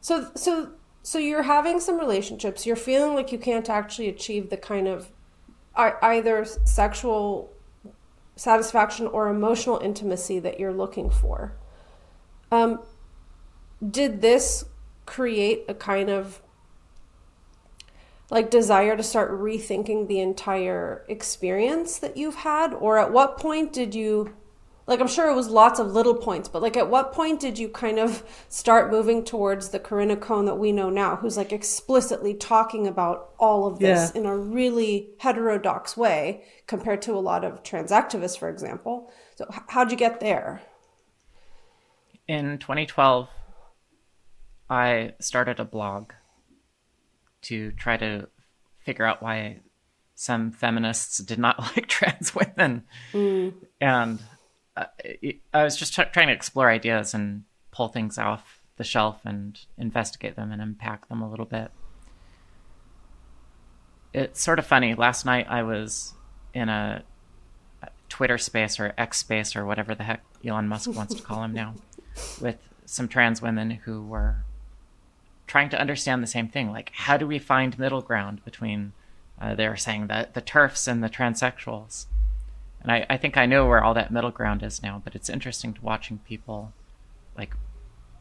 [0.00, 0.70] so, so,
[1.02, 2.64] so you're having some relationships.
[2.64, 5.10] You're feeling like you can't actually achieve the kind of
[5.76, 7.52] either sexual
[8.36, 11.59] satisfaction or emotional intimacy that you're looking for.
[12.50, 12.80] Um,
[13.88, 14.64] did this
[15.06, 16.42] create a kind of
[18.30, 23.72] like desire to start rethinking the entire experience that you've had or at what point
[23.72, 24.34] did you
[24.86, 27.60] like I'm sure it was lots of little points, but like at what point did
[27.60, 31.52] you kind of start moving towards the Corinna Cohn that we know now, who's like
[31.52, 34.20] explicitly talking about all of this yeah.
[34.20, 39.12] in a really heterodox way compared to a lot of trans activists, for example.
[39.36, 40.60] So how'd you get there?
[42.30, 43.28] In 2012,
[44.70, 46.12] I started a blog
[47.42, 48.28] to try to
[48.78, 49.62] figure out why
[50.14, 52.84] some feminists did not like trans women.
[53.12, 53.54] Mm.
[53.80, 54.20] And
[54.76, 60.36] I was just trying to explore ideas and pull things off the shelf and investigate
[60.36, 61.72] them and unpack them a little bit.
[64.14, 64.94] It's sort of funny.
[64.94, 66.14] Last night I was
[66.54, 67.02] in a
[68.08, 71.52] Twitter space or X space or whatever the heck Elon Musk wants to call him
[71.52, 71.74] now,
[72.40, 74.44] with some trans women who were
[75.46, 76.70] trying to understand the same thing.
[76.70, 78.92] Like, how do we find middle ground between,
[79.40, 82.06] uh, they were saying, the, the turfs and the transsexuals?
[82.82, 85.28] And I, I think I know where all that middle ground is now, but it's
[85.28, 86.72] interesting to watching people
[87.36, 87.54] like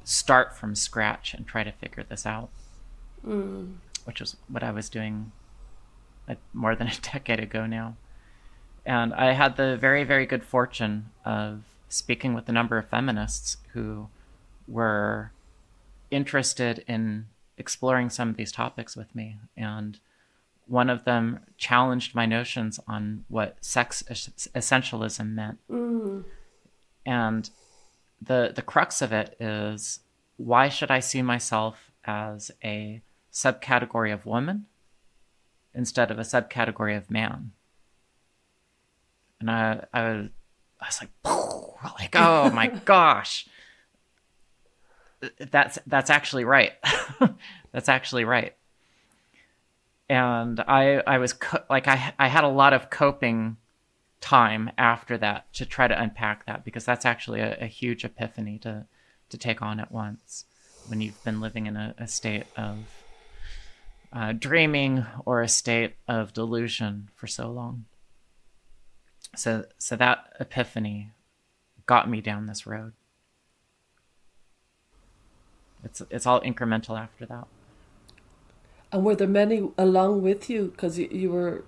[0.03, 2.49] start from scratch and try to figure this out.
[3.25, 3.75] Mm.
[4.05, 5.31] Which is what I was doing
[6.27, 7.95] like, more than a decade ago now.
[8.85, 13.57] And I had the very, very good fortune of speaking with a number of feminists
[13.73, 14.07] who
[14.67, 15.31] were
[16.11, 17.25] interested in
[17.57, 19.37] exploring some of these topics with me.
[19.57, 19.99] And
[20.67, 25.57] one of them challenged my notions on what sex essentialism meant.
[25.69, 26.23] Mm.
[27.05, 27.49] And
[28.21, 30.01] the the crux of it is
[30.37, 34.65] why should I see myself as a subcategory of woman
[35.73, 37.51] instead of a subcategory of man.
[39.39, 40.29] And I, I was,
[40.81, 41.09] I was like,
[41.83, 43.47] like, oh my gosh,
[45.37, 46.73] that's that's actually right.
[47.71, 48.55] that's actually right.
[50.09, 53.57] And I, I was co- like, I, I had a lot of coping
[54.21, 58.57] time after that to try to unpack that because that's actually a, a huge epiphany
[58.59, 58.85] to,
[59.29, 60.45] to take on at once
[60.87, 62.77] when you've been living in a, a state of
[64.11, 67.85] uh, dreaming or a state of delusion for so long.
[69.35, 71.11] So, so that epiphany
[71.89, 72.93] got me down this road.
[75.83, 77.47] It's it's all incremental after that.
[78.91, 80.67] And were there many along with you?
[80.67, 81.63] Because you, you were,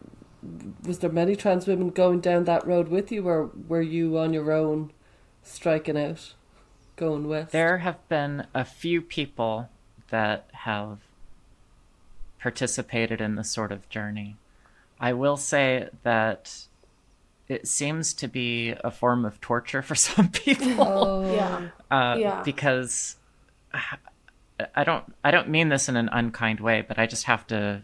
[0.83, 4.31] was there many trans women going down that road with you, or were you on
[4.31, 4.91] your own,
[5.41, 6.35] striking out,
[6.97, 7.51] going west?
[7.51, 9.69] There have been a few people
[10.09, 10.99] that have
[12.39, 14.35] participated in this sort of journey.
[14.99, 16.67] I will say that
[17.51, 20.85] it seems to be a form of torture for some people.
[20.87, 21.69] Oh, Yeah.
[21.91, 22.41] uh, Yeah.
[22.43, 23.17] because
[24.75, 27.81] I don't I don't mean this in an unkind way, but I just have to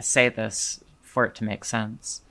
[0.00, 2.22] say this for it to make sense.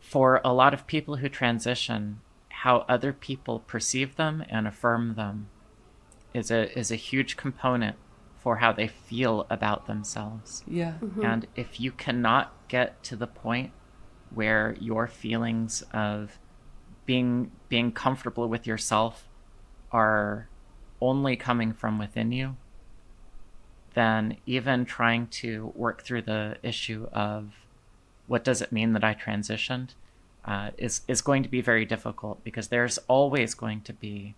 [0.00, 2.20] For a lot of people who transition,
[2.64, 5.48] how other people perceive them and affirm them
[6.32, 7.96] is a is a huge component
[8.42, 10.62] for how they feel about themselves.
[10.66, 10.94] yeah.
[11.22, 13.72] And if you cannot get to the point
[14.34, 16.38] where your feelings of
[17.06, 19.28] being being comfortable with yourself
[19.92, 20.48] are
[21.00, 22.56] only coming from within you,
[23.94, 27.52] then even trying to work through the issue of
[28.26, 29.90] what does it mean that I transitioned
[30.44, 34.34] uh, is is going to be very difficult because there's always going to be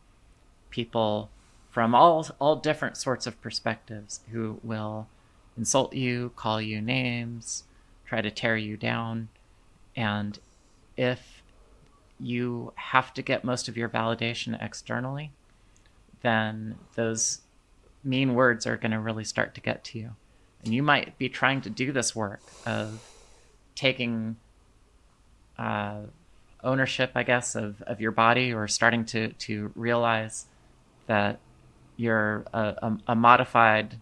[0.70, 1.30] people
[1.70, 5.08] from all all different sorts of perspectives who will
[5.56, 7.64] insult you, call you names,
[8.04, 9.28] try to tear you down,
[9.96, 10.38] and
[10.96, 11.42] if
[12.20, 15.32] you have to get most of your validation externally,
[16.22, 17.40] then those
[18.04, 20.10] mean words are going to really start to get to you.
[20.64, 23.02] And you might be trying to do this work of
[23.74, 24.36] taking
[25.58, 26.00] uh,
[26.62, 30.46] ownership, I guess, of, of your body or starting to, to realize
[31.06, 31.38] that
[31.96, 33.98] you're a, a, a modified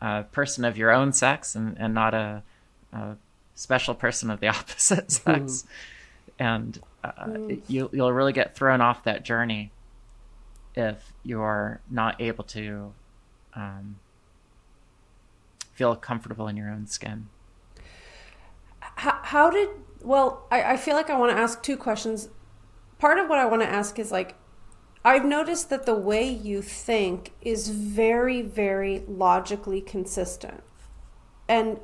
[0.00, 2.42] uh, person of your own sex and, and not a,
[2.92, 3.16] a
[3.54, 5.64] special person of the opposite sex.
[6.38, 7.38] And uh,
[7.68, 9.70] you, you'll really get thrown off that journey
[10.74, 12.92] if you're not able to
[13.54, 13.96] um,
[15.74, 17.28] feel comfortable in your own skin.
[18.80, 19.68] how, how did
[20.02, 22.28] well I, I feel like i want to ask two questions
[22.98, 24.36] part of what i want to ask is like
[25.04, 30.62] i've noticed that the way you think is very very logically consistent
[31.48, 31.80] and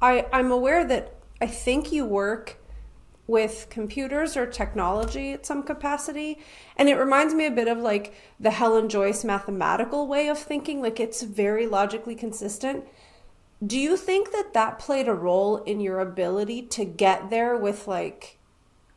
[0.00, 2.58] i i'm aware that i think you work
[3.26, 6.38] with computers or technology at some capacity
[6.76, 10.80] and it reminds me a bit of like the helen joyce mathematical way of thinking
[10.80, 12.84] like it's very logically consistent.
[13.66, 17.88] Do you think that that played a role in your ability to get there with
[17.88, 18.38] like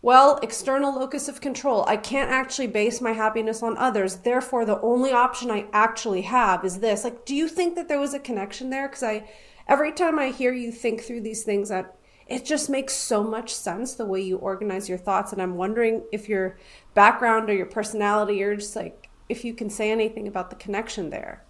[0.01, 1.83] well external locus of control?
[1.87, 6.63] I can't actually base my happiness on others therefore the only option i actually have
[6.63, 7.03] is this.
[7.03, 8.87] Like do you think that there was a connection there?
[8.87, 9.27] Because i
[9.69, 11.95] every time i hear you think through these things that
[12.27, 16.03] it just makes so much sense the way you organize your thoughts and i'm wondering
[16.11, 16.57] if your
[16.93, 21.09] background or your personality or just like if you can say anything about the connection
[21.09, 21.43] there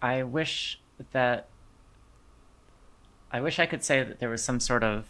[0.00, 0.80] I wish
[1.12, 1.48] that
[3.30, 5.06] I wish I could say that there was some sort of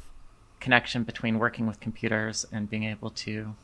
[0.61, 3.55] connection between working with computers and being able to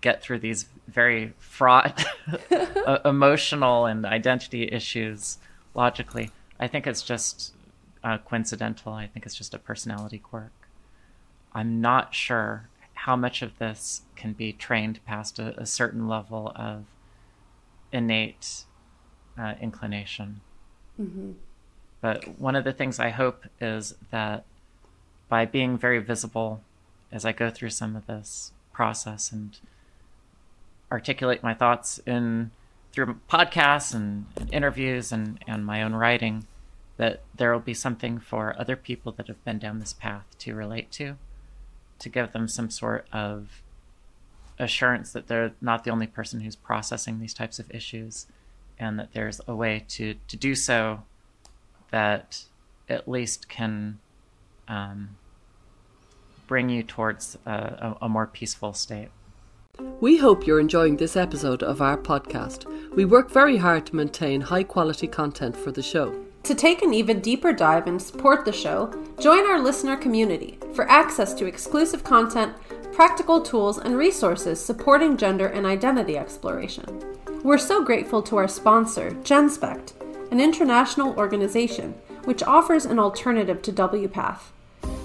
[0.00, 2.04] get through these very fraught
[3.04, 5.38] emotional and identity issues
[5.74, 6.30] logically.
[6.60, 7.52] I think it's just
[8.02, 8.92] uh, coincidental.
[8.92, 10.52] I think it's just a personality quirk.
[11.52, 16.52] I'm not sure how much of this can be trained past a, a certain level
[16.56, 16.84] of
[17.92, 18.64] innate
[19.38, 20.40] uh, inclination.
[22.00, 24.44] But one of the things I hope is that
[25.28, 26.62] by being very visible
[27.12, 29.56] as I go through some of this process and
[30.90, 32.50] articulate my thoughts in
[32.98, 36.44] through podcasts and, interviews and, and my own writing,
[36.96, 40.52] that there will be something for other people that have been down this path to
[40.52, 41.14] relate to,
[42.00, 43.62] to give them some sort of
[44.58, 48.26] assurance that they're not the only person who's processing these types of issues
[48.80, 51.04] and that there's a way to, to do so
[51.92, 52.46] that
[52.88, 54.00] at least can
[54.66, 55.10] um,
[56.48, 59.10] bring you towards a, a more peaceful state.
[60.00, 62.66] We hope you're enjoying this episode of our podcast.
[62.94, 66.24] We work very hard to maintain high quality content for the show.
[66.44, 70.88] To take an even deeper dive and support the show, join our listener community for
[70.88, 72.54] access to exclusive content,
[72.92, 77.02] practical tools, and resources supporting gender and identity exploration.
[77.42, 79.92] We're so grateful to our sponsor, GenSpect,
[80.32, 81.92] an international organization
[82.24, 84.40] which offers an alternative to WPATH,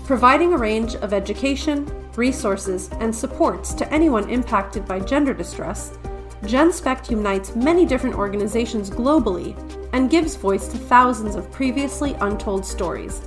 [0.06, 1.88] providing a range of education,
[2.18, 5.98] resources, and supports to anyone impacted by gender distress.
[6.44, 9.56] GenSpect unites many different organizations globally
[9.94, 13.22] and gives voice to thousands of previously untold stories.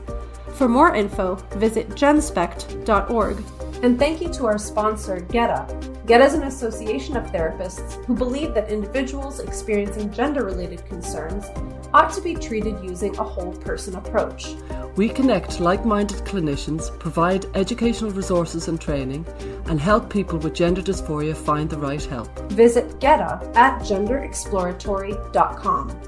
[0.55, 3.43] For more info, visit genspect.org.
[3.83, 5.67] And thank you to our sponsor, GETA.
[6.07, 11.47] GETA is an association of therapists who believe that individuals experiencing gender related concerns
[11.93, 14.55] ought to be treated using a whole person approach.
[14.97, 19.27] We connect like minded clinicians, provide educational resources and training,
[19.67, 22.39] and help people with gender dysphoria find the right help.
[22.53, 26.01] Visit GETA at genderexploratory.com.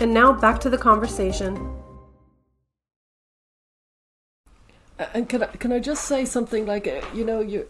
[0.00, 1.74] And now back to the conversation.
[5.14, 7.68] And can I, can I just say something like uh, you know you,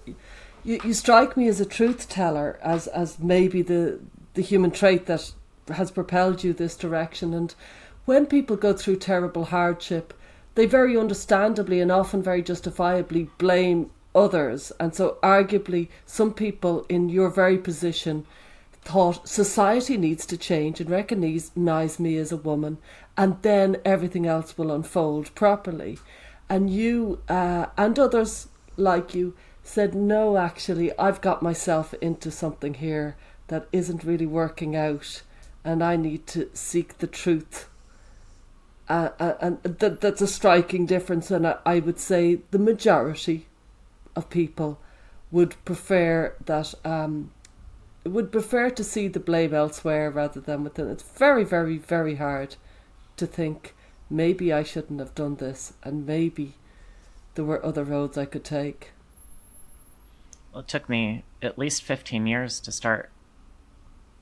[0.65, 4.01] you you strike me as a truth teller as as maybe the
[4.35, 5.33] the human trait that
[5.71, 7.35] has propelled you this direction.
[7.35, 7.55] And
[8.05, 10.15] when people go through terrible hardship
[10.59, 14.73] they very understandably and often very justifiably blame others.
[14.81, 18.27] And so arguably some people in your very position
[18.83, 22.79] thought society needs to change and recognize me as a woman
[23.17, 26.01] and then everything else will unfold properly.
[26.49, 32.75] And you uh, and others like you said, no, actually, I've got myself into something
[32.75, 33.17] here
[33.47, 35.23] that isn't really working out,
[35.65, 37.69] and I need to seek the truth.
[38.89, 43.47] Uh, uh, and that that's a striking difference, and I, I would say the majority
[44.17, 44.81] of people
[45.31, 47.31] would prefer that um,
[48.05, 50.89] would prefer to see the blame elsewhere rather than within.
[50.89, 52.57] It's very, very, very hard
[53.17, 53.75] to think
[54.09, 56.55] maybe I shouldn't have done this, and maybe
[57.35, 58.93] there were other roads I could take.
[60.53, 63.11] Well, it took me at least 15 years to start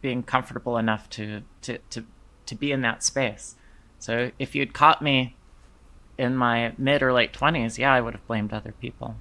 [0.06, 2.04] being comfortable enough to, to, to,
[2.46, 3.56] to be in that space.
[3.98, 5.34] So if you'd caught me
[6.16, 9.16] in my mid or late 20s, yeah, I would have blamed other people.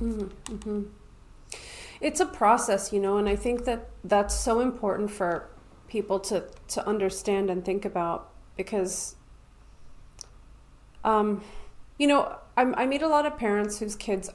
[0.00, 0.54] Mm-hmm.
[0.54, 0.82] mm-hmm.
[2.00, 5.50] It's a process, you know, and I think that that's so important for
[5.88, 9.16] people to, to understand and think about because,
[11.02, 11.42] um,
[11.98, 14.30] you know, I'm, I meet a lot of parents whose kids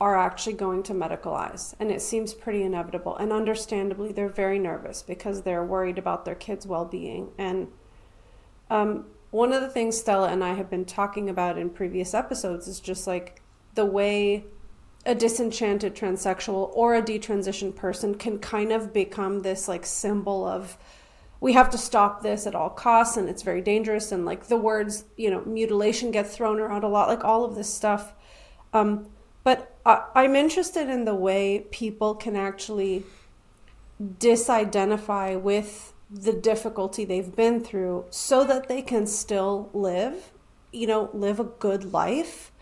[0.00, 3.16] are actually going to medicalize, and it seems pretty inevitable.
[3.16, 7.30] And understandably, they're very nervous because they're worried about their kids' well being.
[7.36, 7.68] And
[8.70, 12.66] um, one of the things Stella and I have been talking about in previous episodes
[12.66, 13.42] is just like
[13.74, 14.44] the way
[15.06, 20.76] a disenchanted transsexual or a detransitioned person can kind of become this like symbol of
[21.40, 24.58] we have to stop this at all costs and it's very dangerous and like the
[24.58, 28.12] words you know mutilation get thrown around a lot like all of this stuff
[28.74, 29.08] um,
[29.44, 33.04] but I, i'm interested in the way people can actually
[34.00, 40.32] disidentify with the difficulty they've been through so that they can still live
[40.72, 42.52] you know live a good life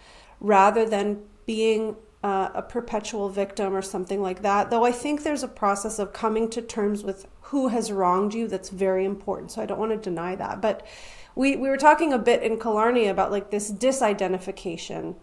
[0.40, 4.70] rather than being uh, a perpetual victim or something like that.
[4.70, 8.48] Though i think there's a process of coming to terms with who has wronged you
[8.48, 9.52] that's very important.
[9.52, 10.60] So i don't want to deny that.
[10.60, 10.86] But
[11.34, 15.14] we, we were talking a bit in Killarney about like this disidentification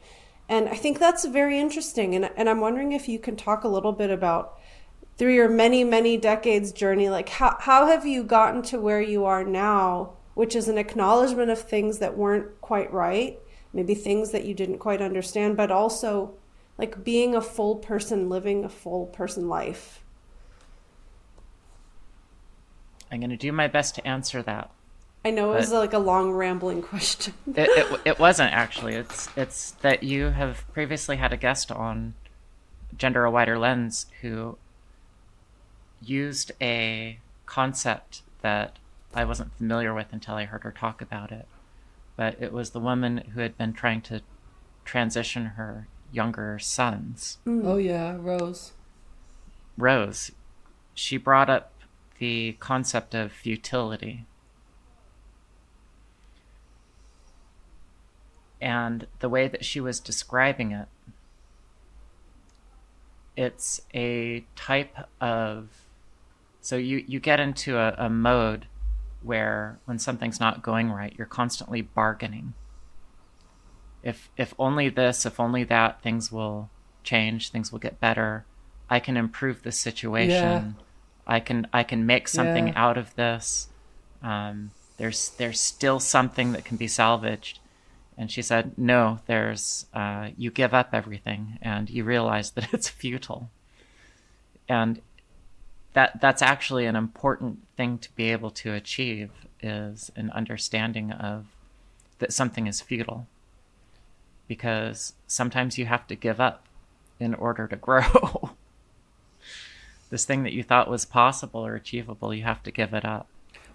[0.47, 3.67] and i think that's very interesting and, and i'm wondering if you can talk a
[3.67, 4.59] little bit about
[5.17, 9.25] through your many many decades journey like how, how have you gotten to where you
[9.25, 13.39] are now which is an acknowledgement of things that weren't quite right
[13.73, 16.33] maybe things that you didn't quite understand but also
[16.77, 20.01] like being a full person living a full person life
[23.11, 24.71] I'm going to do my best to answer that.
[25.25, 27.33] I know it was like a long rambling question.
[27.47, 28.93] it, it, it wasn't actually.
[28.93, 32.13] It's it's that you have previously had a guest on
[32.95, 34.59] Gender a Wider Lens who
[35.99, 37.17] used a
[37.47, 38.77] concept that
[39.15, 41.47] I wasn't familiar with until I heard her talk about it.
[42.15, 44.21] But it was the woman who had been trying to
[44.85, 47.39] transition her younger sons.
[47.47, 47.65] Mm.
[47.65, 48.73] Oh yeah, Rose.
[49.75, 50.31] Rose.
[50.93, 51.73] She brought up
[52.19, 54.27] the concept of futility.
[58.65, 60.87] And the way that she was describing it,
[63.37, 65.69] it's a type of.
[66.61, 68.65] So you, you get into a, a mode
[69.21, 72.55] where when something's not going right, you're constantly bargaining.
[74.01, 76.71] If, if only this, if only that, things will
[77.03, 78.45] change, things will get better.
[78.89, 80.29] I can improve the situation.
[80.29, 80.71] Yeah
[81.27, 82.73] I can I can make something yeah.
[82.75, 83.67] out of this.
[84.21, 87.59] Um, there's there's still something that can be salvaged
[88.17, 92.89] and she said no there's uh, you give up everything and you realize that it's
[92.89, 93.49] futile.
[94.67, 95.01] And
[95.93, 101.45] that that's actually an important thing to be able to achieve is an understanding of
[102.19, 103.27] that something is futile.
[104.47, 106.65] Because sometimes you have to give up
[107.19, 108.51] in order to grow.
[110.09, 113.27] This thing that you thought was possible or achievable you have to give it up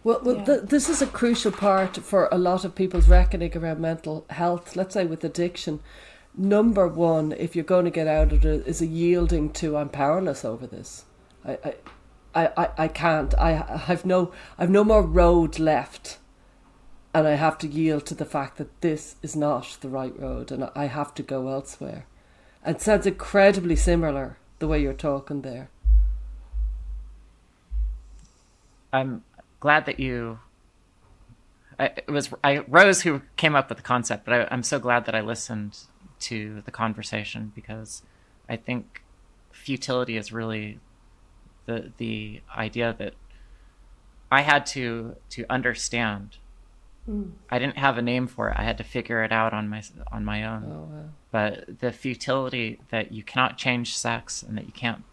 [0.05, 0.45] well, well Yeah.
[0.45, 4.77] th- this is a crucial part for a lot of people's reckoning around mental health.
[4.77, 5.81] Let's say with addiction,
[6.37, 9.89] number one, if you're going to get out of it, is a yielding to I'm
[9.89, 11.05] powerless over this.
[11.45, 11.75] I, I,
[12.35, 13.35] I, I, I can't.
[13.39, 16.19] I, I've no, I've no more road left,
[17.13, 20.53] and I have to yield to the fact that this is not the right road,
[20.53, 22.07] and I have to go elsewhere.
[22.63, 25.71] And it sounds incredibly similar the way you're talking there.
[28.93, 29.23] I'm
[29.61, 30.41] glad that you.
[31.79, 34.79] I, it was I Rose who came up with the concept, but I, I'm so
[34.79, 35.79] glad that I listened
[36.21, 38.03] to the conversation because
[38.49, 39.03] I think
[39.53, 40.81] futility is really
[41.67, 43.15] the the idea that
[44.31, 46.39] I had to to understand.
[47.07, 47.31] Hmm.
[47.49, 48.57] I didn't have a name for it.
[48.59, 49.83] I had to figure it out on my
[50.13, 50.65] on my own.
[50.67, 51.09] Oh, wow.
[51.31, 55.05] But the futility that you cannot change sex and that you can't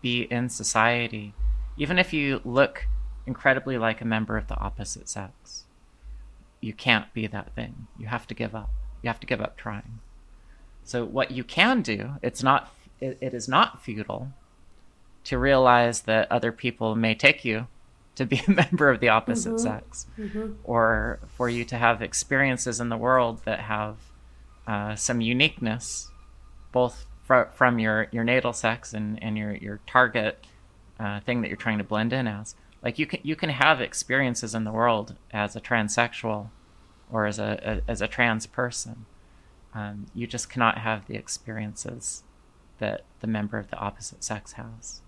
[0.00, 1.34] be in society,
[1.76, 2.86] even if you look
[3.26, 5.64] incredibly like a member of the opposite sex,
[6.60, 7.86] you can't be that thing.
[7.98, 8.70] You have to give up.
[9.02, 10.00] You have to give up trying.
[10.82, 14.28] So what you can do, it's not it, it is not futile
[15.24, 17.66] to realize that other people may take you
[18.16, 20.06] to be a member of the opposite sex
[20.64, 23.96] or for you to have experiences in the world that have
[24.66, 26.08] uh, some uniqueness
[26.72, 30.44] both fr- from your, your natal sex and, and your, your target
[31.00, 32.54] uh, thing that you're trying to blend in as
[32.84, 36.50] like you can you can have experiences in the world as a transsexual
[37.10, 39.06] or as a, a as a trans person.
[39.74, 42.22] Um, you just cannot have the experiences
[42.78, 45.00] that the member of the opposite sex has.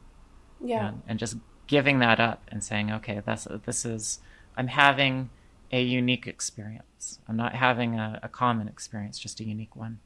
[0.61, 0.89] Yeah.
[0.89, 4.21] and, and just giving that up and saying okay that's this is
[4.57, 5.29] i'm having
[5.73, 7.19] a unique experience.
[7.29, 9.99] I'm not having a, a common experience just a unique one.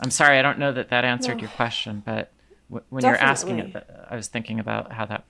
[0.00, 1.42] I'm sorry i don't know that that answered No.
[1.42, 2.32] your question but
[2.68, 5.24] when you're asking it i was thinking about how that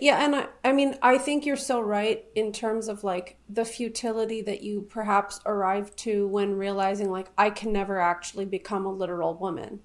[0.00, 3.66] Yeah, and I, I mean, I think you're so right in terms of like the
[3.66, 8.92] futility that you perhaps arrive to when realizing like I can never actually become a
[8.92, 9.80] literal woman.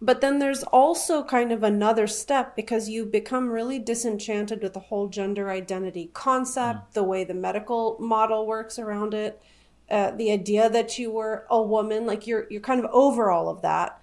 [0.00, 4.80] But then there's also kind of another step because you become really disenchanted with the
[4.80, 9.42] whole gender identity concept, the way the medical model works around it,
[9.90, 13.50] uh, the idea that you were a woman, like you're you're kind of over all
[13.50, 14.00] of that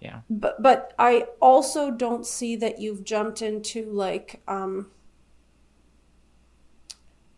[0.00, 0.20] yeah.
[0.28, 4.90] But but I also don't see that you've jumped into like um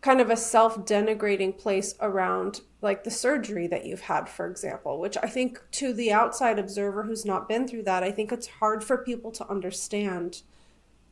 [0.01, 5.15] kind of a self-denigrating place around like the surgery that you've had for example which
[5.23, 8.83] I think to the outside observer who's not been through that I think it's hard
[8.83, 10.41] for people to understand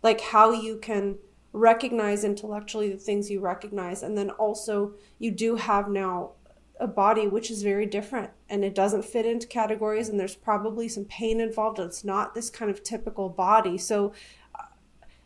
[0.03, 1.17] like how you can
[1.53, 4.03] recognize intellectually the things you recognize.
[4.03, 6.31] And then also you do have now
[6.79, 10.89] a body which is very different and it doesn't fit into categories and there's probably
[10.89, 13.77] some pain involved it's not this kind of typical body.
[13.77, 14.13] So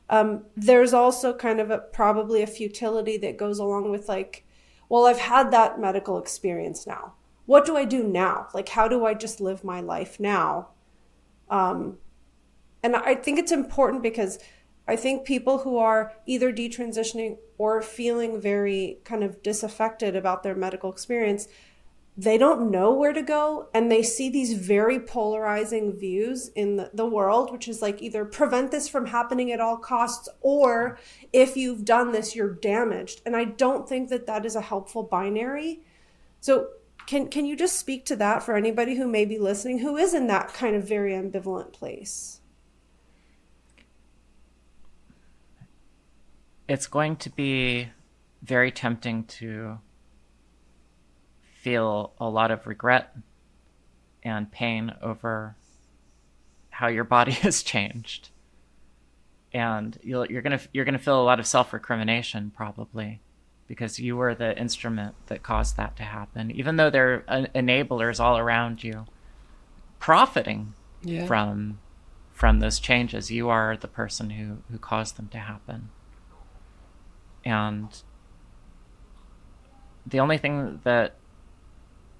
[0.10, 4.46] um, there's also kind of a probably a futility that goes along with like
[4.88, 7.14] well i've had that medical experience now.
[7.48, 8.48] What do i do now?
[8.54, 10.70] Like how do i just live my life now?
[11.50, 11.98] Um,
[12.84, 14.38] and i think it's important because
[14.88, 20.56] i think people who are either detransitioning or feeling very kind of disaffected about their
[20.56, 21.48] medical experience
[22.18, 26.90] they don't know where to go and they see these very polarizing views in the,
[26.94, 30.98] the world which is like either prevent this from happening at all costs or
[31.34, 33.22] if you've done this you're damaged.
[33.26, 35.82] And i don't think that that is a helpful binary.
[36.40, 36.68] So
[37.06, 40.14] can can you just speak to that for anybody who may be listening who is
[40.14, 42.40] in that kind of very ambivalent place?
[46.68, 47.90] It's going to be
[48.42, 49.80] very tempting to
[51.66, 53.16] feel a lot of regret
[54.22, 55.56] and pain over
[56.70, 58.30] how your body has changed.
[59.52, 63.20] And you'll, you're gonna you're gonna feel a lot of self recrimination probably
[63.68, 68.20] because you were the instrument that caused that to happen even though there are enablers
[68.20, 69.06] all around you
[69.98, 71.26] profiting Yeah.
[71.26, 71.80] from
[72.32, 73.32] from those changes.
[73.32, 75.90] You are the person who who caused them to happen.
[77.44, 77.88] And
[80.06, 81.16] the only thing that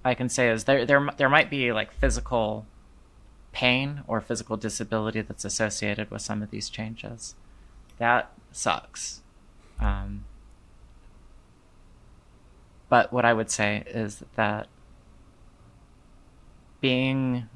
[0.06, 2.64] I can say is there there there might be like physical
[3.50, 7.34] pain or physical disability that's associated with some of these changes.
[7.98, 9.22] That sucks.
[9.80, 10.24] Um,
[12.88, 14.68] but what I would say is that
[16.80, 17.48] being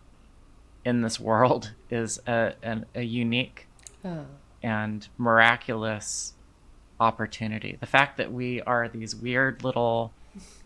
[0.85, 3.69] in this world is a, an, a unique
[4.05, 4.25] oh.
[4.61, 6.33] and miraculous
[6.99, 7.77] opportunity.
[7.79, 10.13] The fact that we are these weird little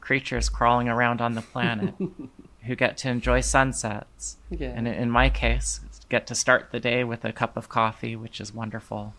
[0.00, 1.94] creatures crawling around on the planet
[2.66, 4.36] who get to enjoy sunsets.
[4.50, 4.72] Yeah.
[4.74, 8.40] And in my case, get to start the day with a cup of coffee, which
[8.40, 9.14] is wonderful,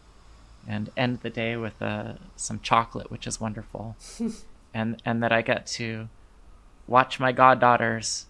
[0.68, 3.96] and end the day with uh, some chocolate, which is wonderful.
[4.74, 6.10] and and that I get to
[6.88, 8.28] watch my goddaughters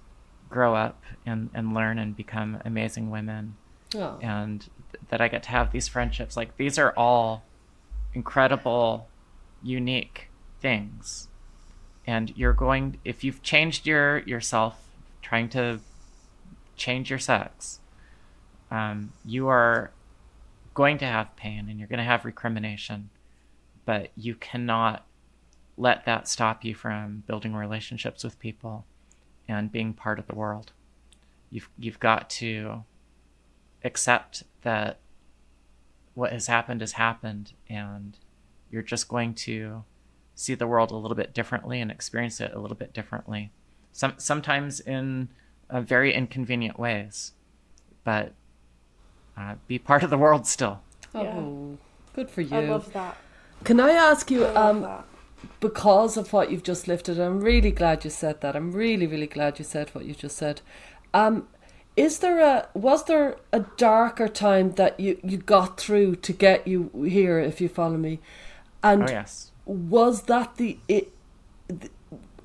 [0.49, 3.55] grow up and, and learn and become amazing women.
[3.95, 4.17] Oh.
[4.21, 6.37] And th- that I get to have these friendships.
[6.37, 7.43] Like these are all
[8.13, 9.07] incredible,
[9.61, 10.29] unique
[10.61, 11.27] things.
[12.07, 14.79] And you're going if you've changed your yourself,
[15.21, 15.79] trying to
[16.75, 17.79] change your sex,
[18.69, 19.91] um, you are
[20.73, 23.09] going to have pain and you're going to have recrimination,
[23.85, 25.05] but you cannot
[25.77, 28.85] let that stop you from building relationships with people
[29.47, 30.71] and being part of the world.
[31.51, 32.83] You've you've got to
[33.83, 34.99] accept that
[36.13, 38.17] what has happened has happened and
[38.71, 39.83] you're just going to
[40.35, 43.51] see the world a little bit differently and experience it a little bit differently.
[43.91, 45.29] Some sometimes in
[45.69, 47.31] uh, very inconvenient ways,
[48.03, 48.33] but
[49.37, 50.81] uh, be part of the world still.
[51.13, 51.77] Oh, yeah.
[52.13, 52.55] good for you.
[52.55, 53.17] I love that.
[53.63, 55.03] Can I ask you, I um,
[55.59, 58.55] because of what you've just lifted, I'm really glad you said that.
[58.55, 60.61] I'm really, really glad you said what you just said.
[61.13, 61.47] Um,
[61.95, 66.67] is there a was there a darker time that you you got through to get
[66.67, 67.39] you here?
[67.39, 68.19] If you follow me,
[68.83, 69.51] and oh, yes.
[69.65, 71.11] Was that the it?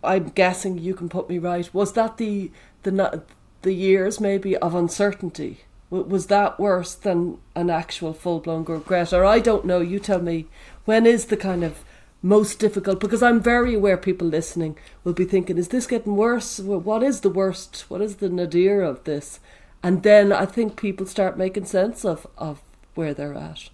[0.02, 1.72] I'm guessing you can put me right.
[1.74, 2.50] Was that the
[2.82, 3.22] the
[3.62, 5.60] the years maybe of uncertainty?
[5.90, 9.12] Was that worse than an actual full blown regret?
[9.12, 9.80] Or I don't know.
[9.80, 10.46] You tell me.
[10.84, 11.84] When is the kind of
[12.22, 16.58] most difficult because I'm very aware people listening will be thinking, is this getting worse?
[16.58, 17.86] What is the worst?
[17.88, 19.40] What is the nadir of this?
[19.82, 22.60] And then I think people start making sense of, of
[22.94, 23.70] where they're at.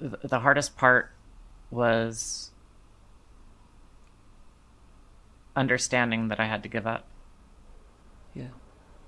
[0.00, 1.10] The hardest part
[1.70, 2.50] was
[5.56, 7.06] understanding that I had to give up.
[8.34, 8.48] Yeah.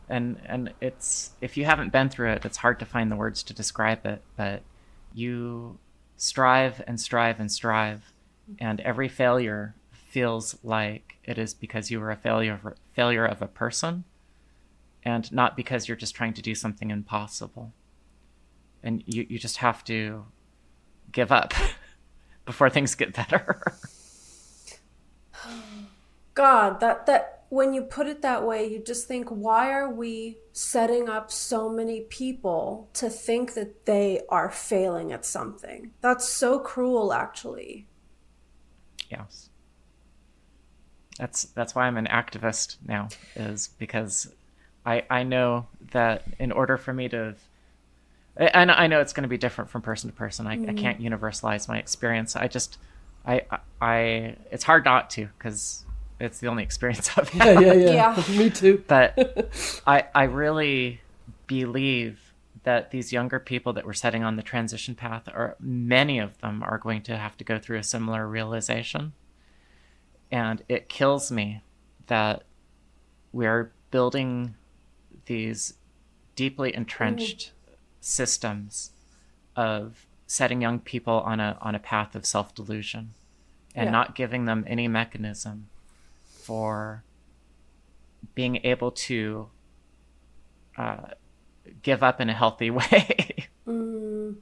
[0.08, 3.42] And and it's if you haven't been through it, it's hard to find the words
[3.44, 4.62] to describe it, but
[5.14, 5.78] you
[6.16, 8.12] strive and strive and strive,
[8.58, 13.40] and every failure feels like it is because you were a failure of, failure of
[13.40, 14.02] a person,
[15.04, 17.72] and not because you're just trying to do something impossible.
[18.82, 20.24] And you, you just have to
[21.12, 21.54] give up
[22.44, 23.62] before things get better.
[26.34, 30.38] God, that that when you put it that way, you just think, why are we
[30.52, 35.90] setting up so many people to think that they are failing at something?
[36.00, 37.88] That's so cruel, actually.
[39.10, 39.50] Yes.
[41.18, 44.32] That's that's why I'm an activist now, is because
[44.86, 47.34] I I know that in order for me to
[48.36, 50.46] and I know it's going to be different from person to person.
[50.46, 50.70] I, mm-hmm.
[50.70, 52.36] I can't universalize my experience.
[52.36, 52.78] I just
[53.26, 53.42] I
[53.80, 55.84] I it's hard not to because
[56.18, 57.60] it's the only experience I've had.
[57.60, 58.24] Yeah, yeah, yeah.
[58.28, 58.38] yeah.
[58.38, 58.84] Me too.
[58.86, 59.50] But
[59.86, 61.00] I, I really
[61.46, 66.38] believe that these younger people that we're setting on the transition path are many of
[66.40, 69.12] them are going to have to go through a similar realization.
[70.30, 71.62] And it kills me
[72.06, 72.44] that
[73.32, 74.54] we're building
[75.24, 75.74] these
[76.36, 77.50] deeply entrenched mm.
[78.00, 78.92] Systems
[79.56, 83.14] of setting young people on a on a path of self delusion
[83.74, 83.90] and yeah.
[83.90, 85.68] not giving them any mechanism
[86.24, 87.04] for
[88.34, 89.48] being able to
[90.76, 91.08] uh,
[91.82, 93.48] give up in a healthy way.
[93.66, 94.36] mm.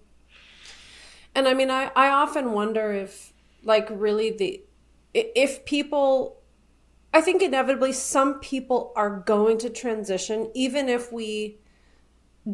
[1.34, 3.32] And I mean, I, I often wonder if,
[3.62, 4.62] like, really the
[5.14, 6.40] if people,
[7.14, 11.58] I think inevitably some people are going to transition, even if we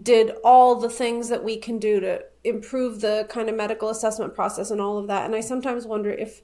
[0.03, 4.35] did all the things that we can do to improve the kind of medical assessment
[4.35, 5.25] process and all of that.
[5.25, 6.43] And I sometimes wonder if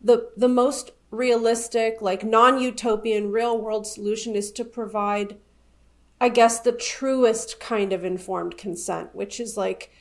[0.00, 5.36] the the most realistic, like non utopian, real world solution is to provide,
[6.20, 9.92] I guess, the truest kind of informed consent, which is like,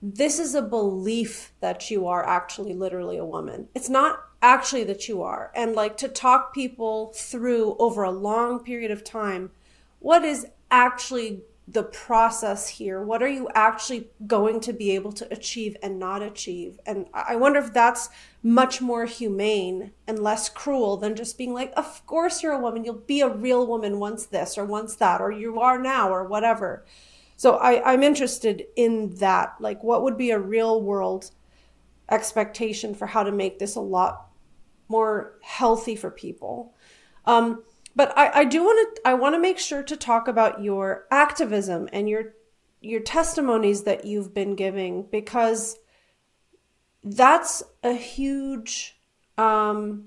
[0.00, 3.68] this is a belief that you are actually literally a woman.
[3.74, 5.52] It's not actually that you are.
[5.54, 9.50] And like to talk people through over a long period of time
[10.00, 13.02] what is actually the process here?
[13.02, 16.78] What are you actually going to be able to achieve and not achieve?
[16.86, 18.08] And I wonder if that's
[18.42, 22.84] much more humane and less cruel than just being like, of course you're a woman,
[22.84, 26.24] you'll be a real woman once this or once that, or you are now or
[26.24, 26.84] whatever.
[27.36, 29.56] So I, I'm interested in that.
[29.58, 31.30] Like, what would be a real world
[32.10, 34.28] expectation for how to make this a lot
[34.88, 36.74] more healthy for people?
[37.24, 37.64] Um,
[37.94, 41.06] but I, I do want to I want to make sure to talk about your
[41.10, 42.34] activism and your
[42.80, 45.78] your testimonies that you've been giving because
[47.04, 48.96] that's a huge
[49.38, 50.06] um,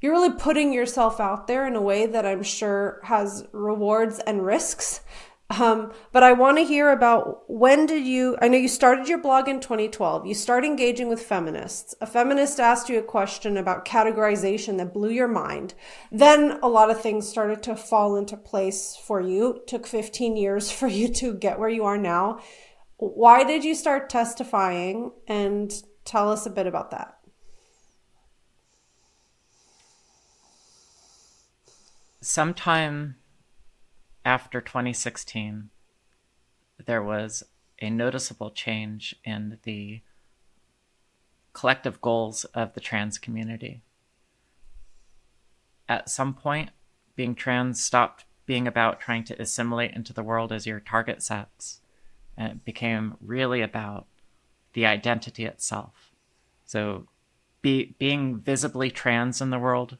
[0.00, 4.44] you're really putting yourself out there in a way that I'm sure has rewards and
[4.44, 5.00] risks.
[5.50, 9.18] Um, but I want to hear about when did you, I know you started your
[9.18, 10.26] blog in 2012.
[10.26, 11.94] You start engaging with feminists.
[12.00, 15.74] A feminist asked you a question about categorization that blew your mind.
[16.10, 19.56] Then a lot of things started to fall into place for you.
[19.56, 22.40] It took 15 years for you to get where you are now.
[22.96, 25.12] Why did you start testifying?
[25.28, 25.72] And
[26.04, 27.18] tell us a bit about that.
[32.24, 33.16] sometime
[34.24, 35.70] after 2016,
[36.84, 37.44] there was
[37.80, 40.00] a noticeable change in the
[41.52, 43.82] collective goals of the trans community.
[45.88, 46.70] At some point,
[47.14, 51.80] being trans stopped being about trying to assimilate into the world as your target sex,
[52.36, 54.06] and it became really about
[54.74, 56.12] the identity itself.
[56.64, 57.08] So,
[57.62, 59.96] be, being visibly trans in the world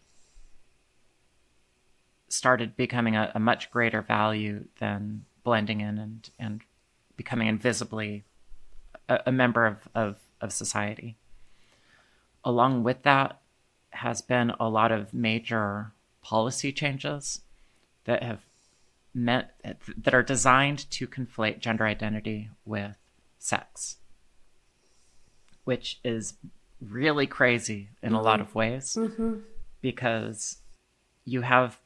[2.34, 6.62] started becoming a, a much greater value than blending in and, and
[7.16, 8.24] becoming invisibly
[9.08, 11.16] a, a member of, of, of society.
[12.44, 13.40] Along with that
[13.90, 17.40] has been a lot of major policy changes
[18.04, 18.40] that have
[19.14, 19.46] meant
[19.96, 22.96] that are designed to conflate gender identity with
[23.38, 23.98] sex,
[25.62, 26.34] which is
[26.80, 28.16] really crazy in mm-hmm.
[28.16, 28.48] a lot mm-hmm.
[28.48, 29.34] of ways mm-hmm.
[29.80, 30.58] because
[31.24, 31.78] you have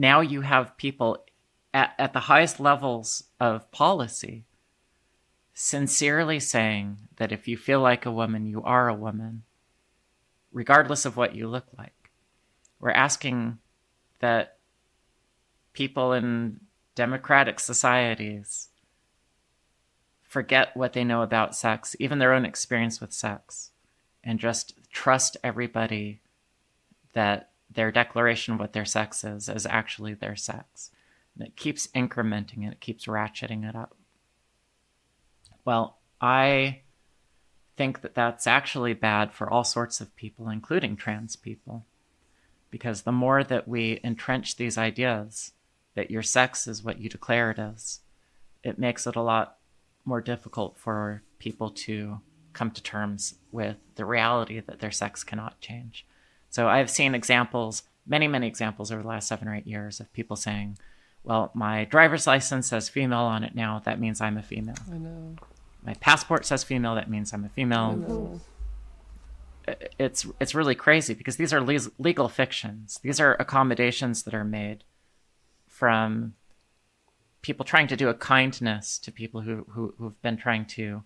[0.00, 1.18] now you have people
[1.74, 4.46] at, at the highest levels of policy
[5.52, 9.42] sincerely saying that if you feel like a woman, you are a woman,
[10.52, 12.10] regardless of what you look like.
[12.78, 13.58] We're asking
[14.20, 14.56] that
[15.74, 16.60] people in
[16.94, 18.70] democratic societies
[20.22, 23.70] forget what they know about sex, even their own experience with sex,
[24.24, 26.22] and just trust everybody
[27.12, 30.90] that their declaration of what their sex is is actually their sex.
[31.34, 33.94] And it keeps incrementing it, it keeps ratcheting it up.
[35.64, 36.80] Well, I
[37.76, 41.86] think that that's actually bad for all sorts of people, including trans people.
[42.70, 45.52] Because the more that we entrench these ideas
[45.94, 48.00] that your sex is what you declare it as,
[48.62, 49.56] it makes it a lot
[50.04, 52.20] more difficult for people to
[52.52, 56.06] come to terms with the reality that their sex cannot change.
[56.50, 60.12] So I've seen examples, many, many examples over the last seven or eight years of
[60.12, 60.78] people saying,
[61.22, 63.80] well, my driver's license says female on it now.
[63.84, 64.74] That means I'm a female.
[64.92, 65.36] I know.
[65.84, 66.94] My passport says female.
[66.96, 68.40] That means I'm a female.
[69.98, 72.98] It's it's really crazy because these are legal fictions.
[73.02, 74.82] These are accommodations that are made
[75.68, 76.34] from
[77.42, 81.04] people trying to do a kindness to people who, who who've been trying to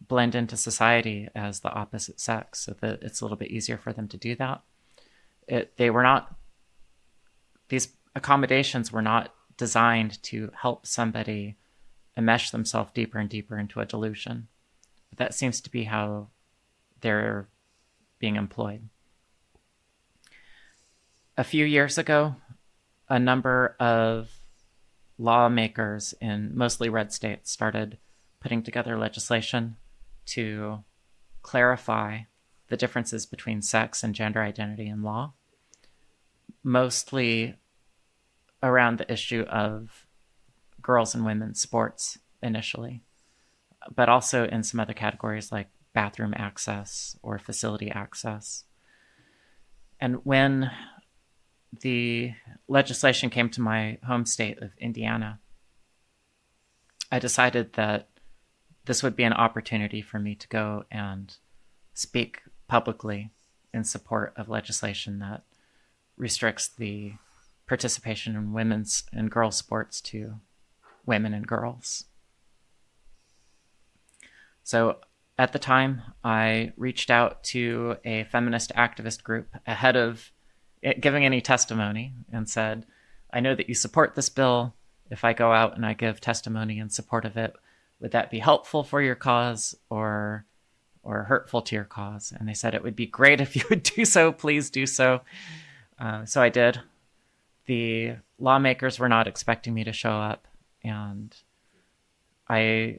[0.00, 3.92] blend into society as the opposite sex, so that it's a little bit easier for
[3.92, 4.62] them to do that
[5.46, 6.34] it, they were not
[7.68, 11.56] these accommodations were not designed to help somebody
[12.18, 14.48] enmesh themselves deeper and deeper into a delusion.
[15.08, 16.28] But that seems to be how
[17.00, 17.48] they're
[18.18, 18.88] being employed.
[21.36, 22.36] A few years ago,
[23.08, 24.30] a number of
[25.18, 27.98] lawmakers in mostly red states started
[28.40, 29.76] putting together legislation
[30.26, 30.84] to
[31.42, 32.20] clarify
[32.72, 35.34] the differences between sex and gender identity in law,
[36.64, 37.54] mostly
[38.62, 40.06] around the issue of
[40.80, 43.02] girls and women's sports initially,
[43.94, 48.64] but also in some other categories like bathroom access or facility access.
[50.00, 50.70] And when
[51.82, 52.32] the
[52.68, 55.40] legislation came to my home state of Indiana,
[57.10, 58.08] I decided that
[58.86, 61.36] this would be an opportunity for me to go and
[61.92, 63.30] speak publicly
[63.72, 65.42] in support of legislation that
[66.16, 67.12] restricts the
[67.66, 70.40] participation in women's and girls sports to
[71.06, 72.04] women and girls.
[74.62, 74.98] So
[75.38, 80.30] at the time, I reached out to a feminist activist group ahead of
[81.00, 82.86] giving any testimony and said,
[83.32, 84.74] I know that you support this bill.
[85.10, 87.54] If I go out and I give testimony in support of it,
[88.00, 90.44] would that be helpful for your cause or
[91.02, 92.32] or hurtful to your cause.
[92.36, 94.32] And they said it would be great if you would do so.
[94.32, 95.22] Please do so.
[95.98, 96.80] Uh, so I did.
[97.66, 100.48] The lawmakers were not expecting me to show up,
[100.82, 101.34] and
[102.48, 102.98] I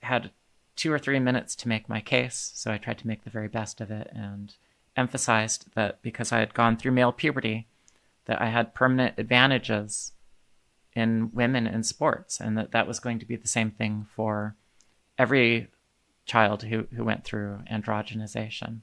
[0.00, 0.30] had
[0.76, 3.48] two or three minutes to make my case, so I tried to make the very
[3.48, 4.54] best of it and
[4.96, 7.66] emphasized that because I had gone through male puberty,
[8.24, 10.12] that I had permanent advantages
[10.94, 14.54] in women in sports, and that that was going to be the same thing for
[15.18, 15.68] every
[16.28, 18.80] child who, who went through androgenization.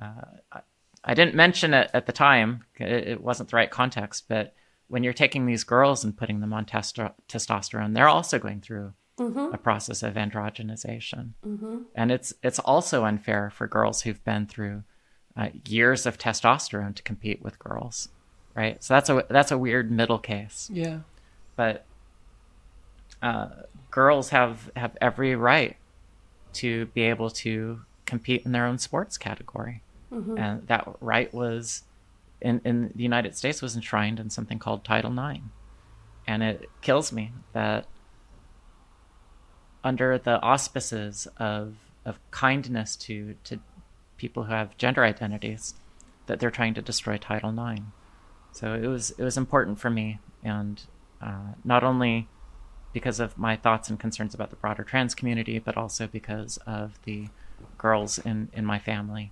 [0.00, 0.60] Uh, I,
[1.04, 4.54] I, didn't mention it at the time, it, it, wasn't the right context, but
[4.88, 8.94] when you're taking these girls and putting them on testo- testosterone, they're also going through
[9.18, 9.54] mm-hmm.
[9.54, 11.32] a process of androgenization.
[11.46, 11.78] Mm-hmm.
[11.94, 14.82] And it's, it's also unfair for girls who've been through
[15.36, 18.08] uh, years of testosterone to compete with girls,
[18.54, 18.82] right?
[18.82, 20.70] So that's a, that's a weird middle case.
[20.72, 21.00] Yeah.
[21.56, 21.84] But
[23.22, 23.48] uh,
[23.90, 25.76] girls have, have every right
[26.54, 29.82] to be able to compete in their own sports category.
[30.12, 30.38] Mm-hmm.
[30.38, 31.82] And that right was
[32.40, 35.44] in, in the United States was enshrined in something called Title IX.
[36.26, 37.86] And it kills me that
[39.82, 41.74] under the auspices of
[42.04, 43.58] of kindness to to
[44.16, 45.74] people who have gender identities
[46.26, 47.82] that they're trying to destroy Title IX.
[48.52, 50.80] So it was it was important for me, and
[51.22, 52.28] uh, not only
[52.92, 56.98] because of my thoughts and concerns about the broader trans community, but also because of
[57.04, 57.28] the
[57.78, 59.30] girls in, in my family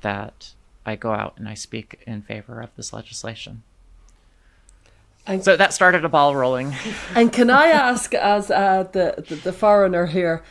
[0.00, 0.52] that
[0.86, 3.62] I go out and I speak in favor of this legislation.
[5.26, 6.74] And, so that started a ball rolling.
[7.14, 10.42] And can I ask, as uh, the, the, the foreigner here,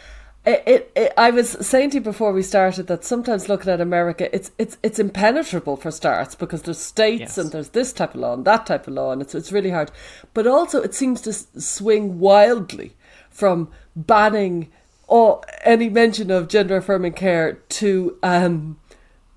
[0.48, 3.82] it, it, it, I was saying to you before we started that sometimes looking at
[3.82, 7.38] America, it's it's it's impenetrable for starts because there's states yes.
[7.38, 9.72] and there's this type of law and that type of law, and it's it's really
[9.72, 9.92] hard.
[10.34, 12.96] But also, it seems to swing wildly
[13.30, 14.72] from banning
[15.08, 18.80] all any mention of gender affirming care to um,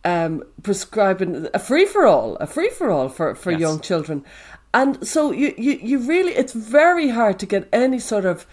[0.05, 3.61] um, prescribing a free for all, a free for all for for yes.
[3.61, 4.25] young children,
[4.73, 8.47] and so you, you you really it's very hard to get any sort of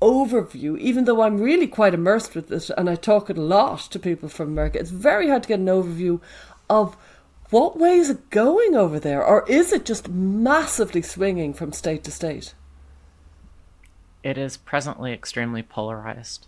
[0.00, 3.80] overview, even though I'm really quite immersed with this and I talk it a lot
[3.80, 6.20] to people from America, it's very hard to get an overview
[6.68, 6.96] of
[7.50, 12.04] what way is it going over there, or is it just massively swinging from state
[12.04, 12.54] to state?
[14.22, 16.46] It is presently extremely polarized.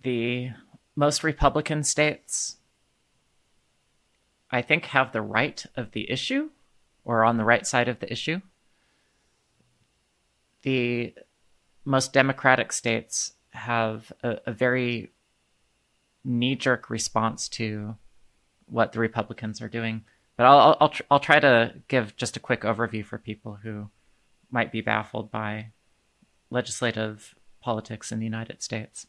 [0.00, 0.50] The
[0.94, 2.58] most Republican states,
[4.52, 6.50] I think, have the right of the issue
[7.04, 8.40] or on the right side of the issue.
[10.62, 11.14] The
[11.86, 15.12] most democratic states have a, a very
[16.24, 17.94] knee jerk response to
[18.66, 20.04] what the Republicans are doing.
[20.36, 23.88] But I'll I'll, tr- I'll try to give just a quick overview for people who
[24.50, 25.68] might be baffled by
[26.50, 29.06] legislative politics in the United States.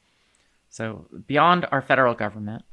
[0.70, 2.64] So beyond our federal government,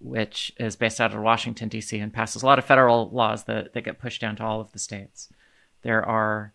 [0.00, 1.98] which is based out of Washington D.C.
[1.98, 4.72] and passes a lot of federal laws that that get pushed down to all of
[4.72, 5.28] the states,
[5.82, 6.52] there are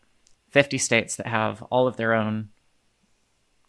[0.52, 2.50] 50 states that have all of their own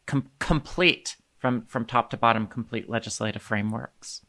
[0.06, 4.22] com- complete from from top to bottom complete legislative frameworks.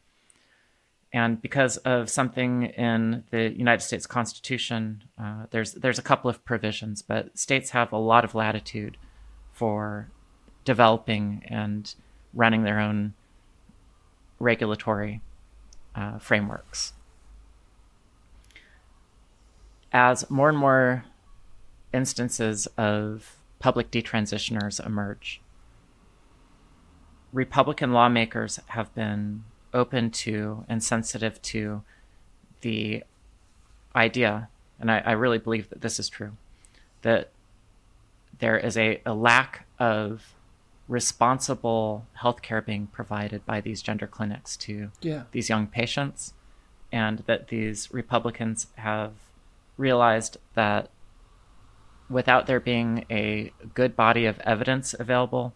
[1.12, 6.44] And because of something in the United States Constitution, uh, there's there's a couple of
[6.44, 8.98] provisions, but states have a lot of latitude
[9.52, 10.10] for
[10.64, 11.94] developing and
[12.34, 13.14] running their own
[14.38, 15.22] regulatory
[15.94, 16.92] uh, frameworks.
[19.92, 21.04] As more and more
[21.94, 25.40] instances of public detransitioners emerge,
[27.36, 31.82] Republican lawmakers have been open to and sensitive to
[32.62, 33.04] the
[33.94, 34.48] idea,
[34.80, 36.32] and I, I really believe that this is true,
[37.02, 37.28] that
[38.38, 40.34] there is a, a lack of
[40.88, 45.24] responsible healthcare being provided by these gender clinics to yeah.
[45.32, 46.32] these young patients,
[46.90, 49.12] and that these Republicans have
[49.76, 50.88] realized that
[52.08, 55.52] without there being a good body of evidence available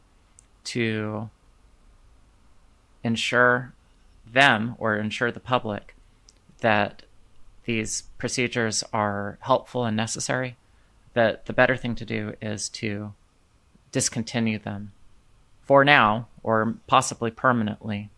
[0.63, 1.31] to
[3.03, 3.73] ensure
[4.27, 5.95] them or ensure the public
[6.61, 7.03] that
[7.65, 10.57] these procedures are helpful and necessary,
[11.15, 13.13] that the better thing to do is to
[13.93, 14.93] discontinue them
[15.63, 18.11] for now or possibly permanently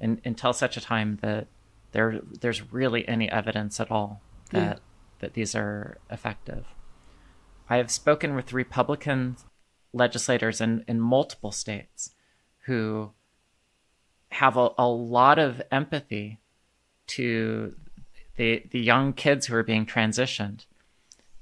[0.00, 1.46] in, until such a time that
[1.92, 4.20] there there's really any evidence at all
[4.50, 4.56] hmm.
[4.56, 4.82] that yeah.
[5.20, 6.66] that these are effective.
[7.68, 9.36] I have spoken with Republican
[9.92, 12.14] legislators in, in multiple states
[12.66, 13.12] who
[14.36, 16.38] have a, a lot of empathy
[17.08, 17.74] to
[18.36, 20.66] the the young kids who are being transitioned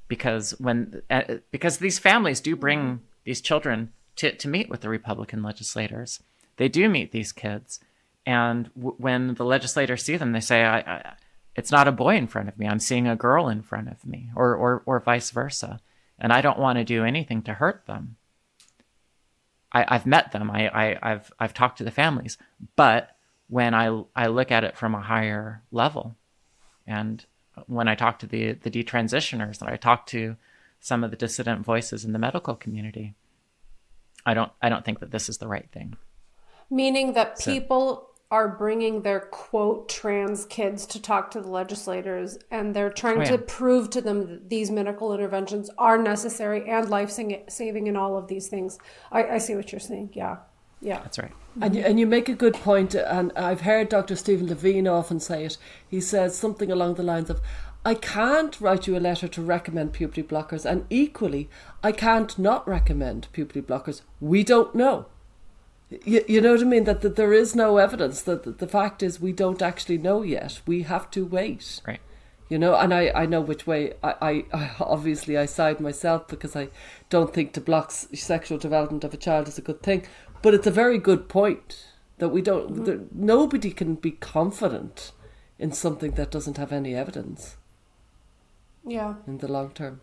[0.09, 4.89] because when uh, because these families do bring these children to, to meet with the
[4.89, 6.23] Republican legislators.
[6.57, 7.81] They do meet these kids,
[8.25, 11.15] and w- when the legislators see them, they say, I, I,
[11.57, 12.67] "It's not a boy in front of me.
[12.67, 15.81] I'm seeing a girl in front of me," or or or vice versa,
[16.19, 18.17] and I don't want to do anything to hurt them.
[19.75, 20.51] I, have met them.
[20.51, 22.39] I, I, I've I've talked to the families,
[22.77, 23.17] but
[23.49, 26.17] when I I look at it from a higher level,
[26.87, 27.25] and
[27.67, 30.37] when I talk to the the detransitioners, and I talk to
[30.81, 33.15] some of the dissident voices in the medical community,
[34.25, 35.97] I don't I don't think that this is the right thing.
[36.71, 42.75] Meaning that people are bringing their quote trans kids to talk to the legislators and
[42.75, 43.31] they're trying oh, yeah.
[43.31, 48.19] to prove to them that these medical interventions are necessary and life saving and all
[48.19, 48.77] of these things.
[49.13, 50.11] I, I see what you're saying.
[50.15, 50.39] Yeah.
[50.81, 50.99] Yeah.
[50.99, 51.31] That's right.
[51.61, 54.17] And you, and you make a good point, and I've heard Dr.
[54.17, 55.57] Stephen Levine often say it.
[55.89, 57.41] He says something along the lines of,
[57.85, 61.49] I can't write you a letter to recommend puberty blockers, and equally,
[61.85, 64.01] I can't not recommend puberty blockers.
[64.21, 65.07] We don't know.
[65.91, 66.85] You, you know what I mean?
[66.85, 68.23] That, that there is no evidence.
[68.23, 70.61] That, that the fact is, we don't actually know yet.
[70.67, 71.81] We have to wait.
[71.87, 72.01] Right.
[72.49, 76.29] You know, and I, I know which way I, I, I obviously I side myself
[76.29, 76.69] because I
[77.09, 80.07] don't think to block sexual development of a child is a good thing.
[80.43, 81.87] But it's a very good point
[82.19, 82.71] that we don't.
[82.71, 82.85] Mm-hmm.
[82.85, 85.13] That nobody can be confident
[85.59, 87.57] in something that doesn't have any evidence.
[88.87, 89.15] Yeah.
[89.27, 90.01] In the long term.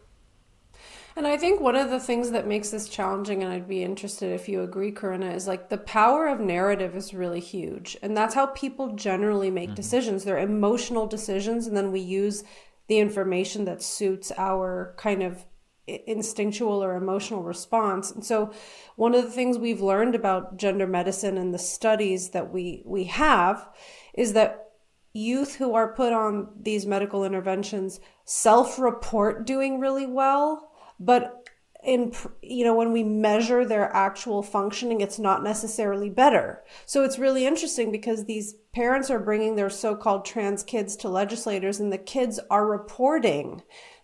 [1.15, 4.33] And I think one of the things that makes this challenging, and I'd be interested
[4.33, 7.97] if you agree, Corinna, is like the power of narrative is really huge.
[8.01, 9.75] And that's how people generally make mm-hmm.
[9.75, 10.23] decisions.
[10.23, 12.43] They're emotional decisions, and then we use
[12.87, 15.45] the information that suits our kind of
[15.87, 18.11] instinctual or emotional response.
[18.11, 18.53] And so
[18.95, 23.05] one of the things we've learned about gender medicine and the studies that we we
[23.05, 23.67] have
[24.13, 24.69] is that
[25.13, 30.70] youth who are put on these medical interventions self-report doing really well
[31.01, 31.49] but
[31.83, 37.17] in you know when we measure their actual functioning it's not necessarily better so it's
[37.17, 41.97] really interesting because these parents are bringing their so-called trans kids to legislators and the
[41.97, 43.63] kids are reporting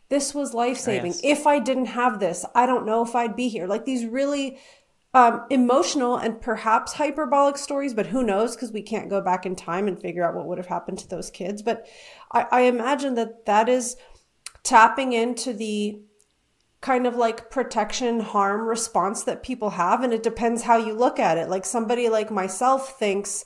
[0.09, 1.21] this was life-saving yes.
[1.23, 4.57] if i didn't have this i don't know if i'd be here like these really
[5.13, 8.55] um, emotional and perhaps hyperbolic stories, but who knows?
[8.55, 11.07] Because we can't go back in time and figure out what would have happened to
[11.09, 11.63] those kids.
[11.63, 11.87] But
[12.31, 13.95] I, I imagine that that is
[14.61, 16.01] tapping into the
[16.81, 20.03] kind of like protection harm response that people have.
[20.03, 21.49] And it depends how you look at it.
[21.49, 23.45] Like somebody like myself thinks,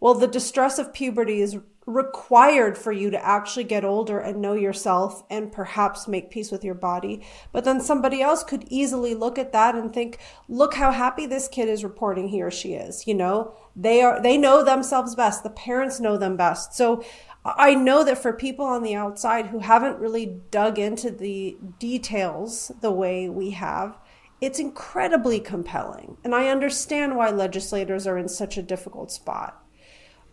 [0.00, 4.52] well, the distress of puberty is required for you to actually get older and know
[4.52, 7.24] yourself and perhaps make peace with your body.
[7.50, 10.18] But then somebody else could easily look at that and think,
[10.48, 13.06] look how happy this kid is reporting he or she is.
[13.06, 15.42] You know, they are, they know themselves best.
[15.42, 16.74] The parents know them best.
[16.74, 17.04] So
[17.44, 22.70] I know that for people on the outside who haven't really dug into the details
[22.80, 23.98] the way we have,
[24.40, 26.18] it's incredibly compelling.
[26.22, 29.60] And I understand why legislators are in such a difficult spot.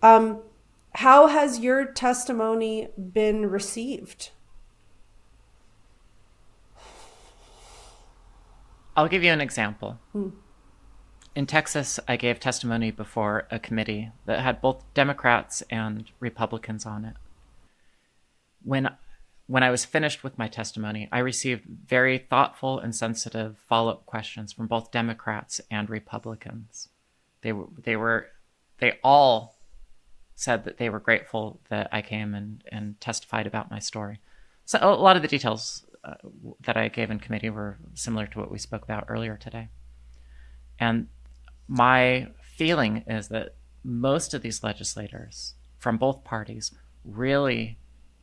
[0.03, 0.41] Um,
[0.95, 4.31] how has your testimony been received?
[8.95, 9.99] I'll give you an example.
[10.11, 10.29] Hmm.
[11.35, 17.05] In Texas, I gave testimony before a committee that had both Democrats and Republicans on
[17.05, 17.15] it.
[18.63, 18.89] When
[19.47, 24.53] when I was finished with my testimony, I received very thoughtful and sensitive follow-up questions
[24.53, 26.89] from both Democrats and Republicans.
[27.41, 28.27] They were they were
[28.79, 29.55] they all
[30.35, 34.19] said that they were grateful that I came and, and testified about my story.
[34.65, 36.13] So a lot of the details uh,
[36.61, 39.67] that I gave in committee were similar to what we spoke about earlier today.
[40.79, 41.07] And
[41.69, 43.53] my feeling is that
[43.83, 46.71] most of these legislators from both parties
[47.05, 47.77] really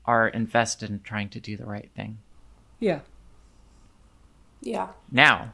[0.05, 2.19] are invested in trying to do the right thing.
[2.81, 3.01] Yeah.
[4.61, 4.89] Yeah.
[5.11, 5.53] Now,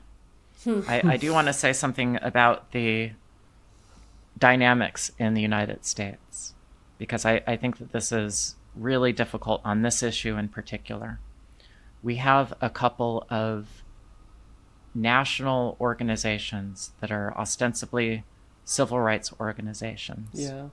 [0.65, 0.81] hmm.
[0.89, 3.13] I, I do want to say something about the
[4.39, 6.55] dynamics in the United States
[6.99, 11.21] because I, I think that this is really difficult on this issue in particular.
[12.03, 13.83] We have a couple of
[14.95, 18.25] national organizations that are ostensibly
[18.65, 20.69] civil rights organizations yeah.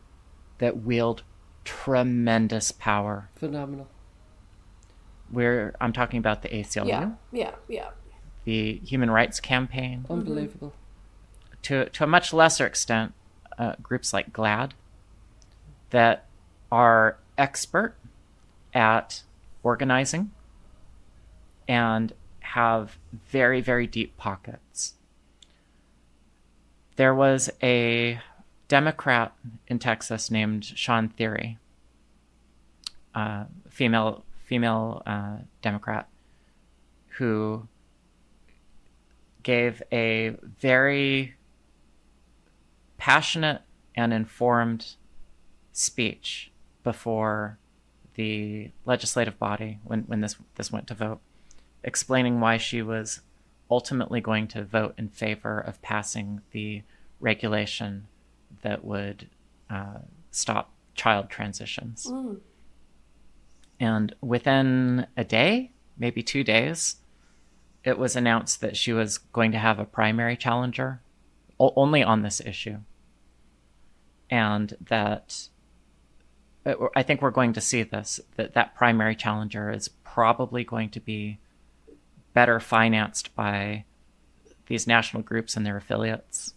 [0.60, 1.24] that wield
[1.64, 3.30] tremendous power.
[3.36, 3.88] Phenomenal.
[5.32, 6.88] We're I'm talking about the ACLU.
[6.88, 7.90] Yeah, yeah, yeah.
[8.46, 10.06] The Human Rights Campaign.
[10.10, 10.74] Unbelievable.
[11.64, 13.14] To to a much lesser extent,
[13.58, 14.72] uh, groups like GLAAD
[15.92, 16.26] that
[16.72, 17.96] are expert
[18.74, 19.24] at
[19.64, 20.32] organizing
[21.68, 22.14] and
[22.54, 22.98] have
[23.30, 24.96] very, very deep pockets.
[26.96, 28.20] There was a
[28.68, 29.34] Democrat
[29.68, 31.58] in Texas named Shawn Thierry,
[33.14, 36.10] uh, female female uh, Democrat,
[37.18, 37.68] who
[39.44, 41.36] gave a very
[42.98, 43.62] passionate
[43.96, 44.96] and informed
[45.72, 46.52] speech
[46.84, 47.60] before
[48.16, 51.22] the legislative body when, when this this went to vote,
[51.84, 53.22] explaining why she was
[53.72, 56.82] ultimately going to vote in favor of passing the
[57.20, 58.08] regulation
[58.62, 59.30] that would
[59.70, 60.00] uh,
[60.32, 62.08] stop child transitions.
[62.08, 62.40] Mm.
[63.80, 66.98] And within a day, maybe two days,
[67.84, 71.02] it was announced that she was going to have a primary challenger
[71.60, 72.78] o- only on this issue.
[74.30, 75.48] And that
[76.66, 80.90] uh, I think we're going to see this that that primary challenger is probably going
[80.90, 81.40] to be
[82.34, 83.86] better financed by
[84.68, 86.54] these national groups and their affiliates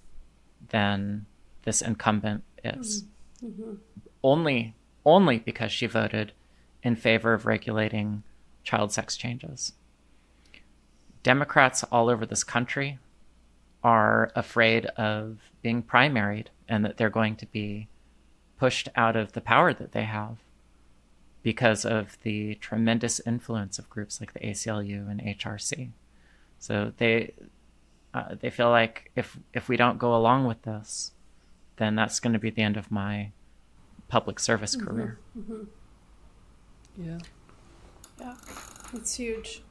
[0.69, 1.27] than
[1.65, 3.05] this incumbent is.
[3.45, 3.75] Mm-hmm.
[4.23, 6.33] Only only because she voted
[6.83, 8.23] in favor of regulating
[8.63, 9.73] child sex changes.
[11.25, 12.99] Democrats all over this country
[13.83, 17.89] are afraid of being primaried and that they're going to be
[18.59, 20.37] pushed out of the power that they have
[21.43, 25.91] because of the tremendous influence of groups like the ACLU and HRC.
[26.59, 27.33] So they
[28.15, 31.13] uh, they feel like if if we don't go along with this,
[31.77, 33.31] then that's going to be the end of my
[34.09, 34.87] public service Mm-hmm.
[34.87, 35.19] career.
[36.97, 37.19] Yeah.
[38.21, 38.35] Yeah,
[38.93, 39.63] it's huge.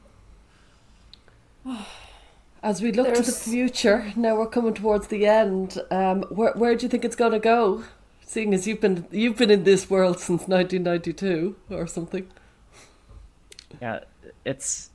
[2.62, 5.78] As we look to the future, now we're coming towards the end.
[5.90, 7.82] Um, where where do you think it's going to go?
[8.32, 12.26] Seeing as you've been you've been in this world since 1992 or something.
[13.78, 14.04] Yeah,
[14.42, 14.88] it's.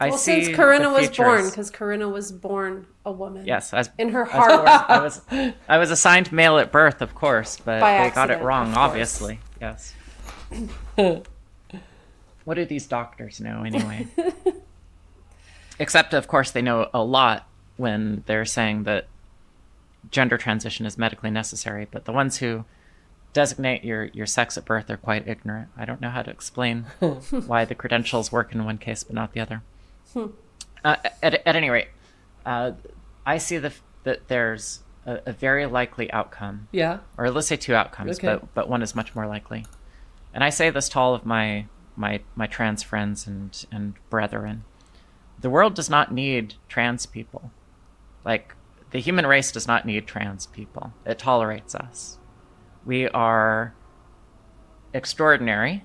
[0.00, 3.44] I well, see since Corinna was born, because Corinna was born a woman.
[3.44, 4.90] Yes, I was, In her I was born- heart.
[4.90, 5.20] I was,
[5.68, 9.38] I was assigned male at birth, of course, but By they got it wrong, obviously.
[9.60, 9.92] Yes.
[10.94, 14.06] what do these doctors know, anyway?
[15.78, 19.08] Except, of course, they know a lot when they're saying that
[20.10, 22.64] gender transition is medically necessary, but the ones who
[23.32, 25.68] designate your, your sex at birth are quite ignorant.
[25.76, 26.82] I don't know how to explain
[27.46, 29.62] why the credentials work in one case but not the other.
[30.16, 31.88] Uh, at, at any rate,
[32.46, 32.72] uh,
[33.26, 33.72] I see the,
[34.04, 36.98] that there's a, a very likely outcome Yeah.
[37.16, 38.26] or let's say two outcomes, Okay.
[38.26, 39.66] but but one is much more likely.
[40.32, 41.66] And I say this to all of my
[41.96, 44.64] my my trans friends and and brethren.
[45.40, 47.50] The world does not need trans people.
[48.24, 48.54] Like
[48.90, 50.92] the human race does not need trans people.
[51.04, 52.18] It tolerates us.
[52.88, 53.74] We are
[54.94, 55.84] extraordinary.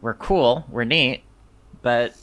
[0.00, 1.22] We're cool, we're neat,
[1.82, 2.16] but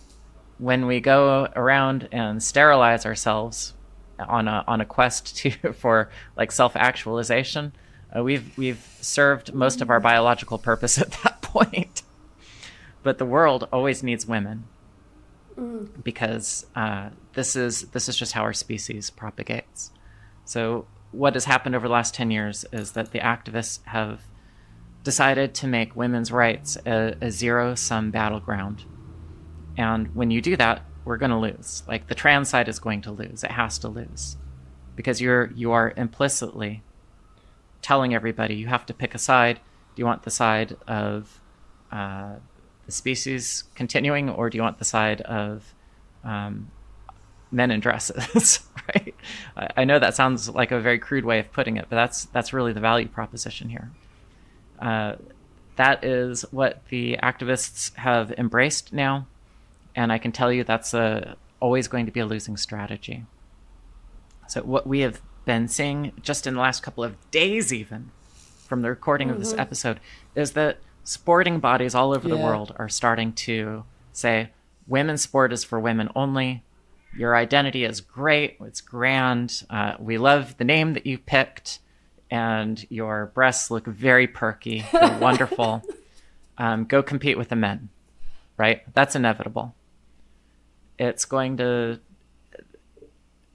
[0.57, 3.75] when we go around and sterilize ourselves
[4.17, 7.73] on a on a quest to for like self actualization,
[8.17, 12.01] uh, we've we've served most of our biological purpose at that point.
[13.03, 14.63] But the world always needs women
[16.03, 19.91] because uh, this is this is just how our species propagates.
[20.45, 24.21] So what has happened over the last ten years is that the activists have
[25.03, 28.83] decided to make women's rights a, a zero sum battleground.
[29.77, 31.83] And when you do that, we're going to lose.
[31.87, 33.43] Like the trans side is going to lose.
[33.43, 34.37] It has to lose.
[34.95, 36.81] Because you're you are implicitly
[37.81, 39.59] telling everybody you have to pick a side.
[39.93, 41.39] Do you want the side of
[41.91, 42.35] uh,
[42.85, 45.73] the species continuing, or do you want the side of
[46.23, 46.71] um,
[47.51, 48.59] men in dresses?
[48.95, 49.15] right?
[49.55, 52.53] I, know that sounds like a very crude way of putting it, but that's that's
[52.53, 53.91] really the value proposition here.
[54.79, 55.15] Uh,
[55.75, 59.27] that is what the activists have embraced now,
[59.95, 63.25] and I can tell you that's a, always going to be a losing strategy.
[64.47, 68.11] So what we have been seeing just in the last couple of days, even
[68.65, 69.99] from the recording of this episode,
[70.35, 74.49] is that sporting bodies all over the world are starting to say
[74.87, 76.63] women's sport is for women only.
[77.17, 78.57] Your identity is great.
[78.61, 79.63] It's grand.
[79.69, 81.79] Uh, we love the name that you picked,
[82.29, 84.85] and your breasts look very perky.
[84.91, 85.81] They're wonderful.
[86.57, 87.89] Um, go compete with the men,
[88.57, 88.81] right?
[88.93, 89.75] That's inevitable.
[90.97, 91.99] It's going to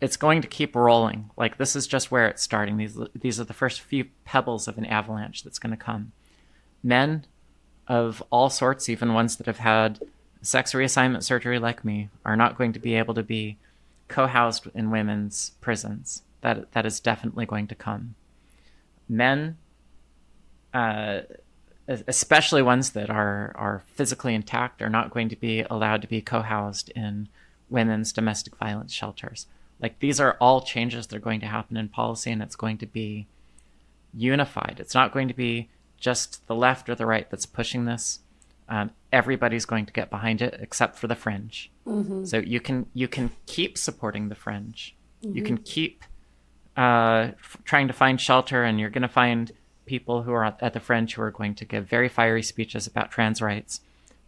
[0.00, 1.30] it's going to keep rolling.
[1.36, 2.78] Like this is just where it's starting.
[2.78, 6.12] These these are the first few pebbles of an avalanche that's going to come.
[6.82, 7.26] Men
[7.86, 10.00] of all sorts, even ones that have had
[10.42, 13.56] sex reassignment surgery like me, are not going to be able to be
[14.08, 16.22] co-housed in women's prisons.
[16.40, 18.14] That that is definitely going to come.
[19.08, 19.58] Men,
[20.72, 21.20] uh,
[21.88, 26.20] especially ones that are are physically intact, are not going to be allowed to be
[26.20, 27.28] co-housed in
[27.68, 29.46] women's domestic violence shelters.
[29.80, 32.78] Like these are all changes that are going to happen in policy, and it's going
[32.78, 33.26] to be
[34.14, 34.76] unified.
[34.78, 35.68] It's not going to be
[35.98, 38.20] just the left or the right that's pushing this.
[38.70, 41.70] Um, everybody's going to get behind it, except for the fringe.
[42.24, 44.94] So you can you can keep supporting the fringe.
[45.22, 46.04] You can keep
[46.76, 49.52] uh, f- trying to find shelter, and you're going to find
[49.86, 52.86] people who are at at the fringe who are going to give very fiery speeches
[52.86, 53.80] about trans rights.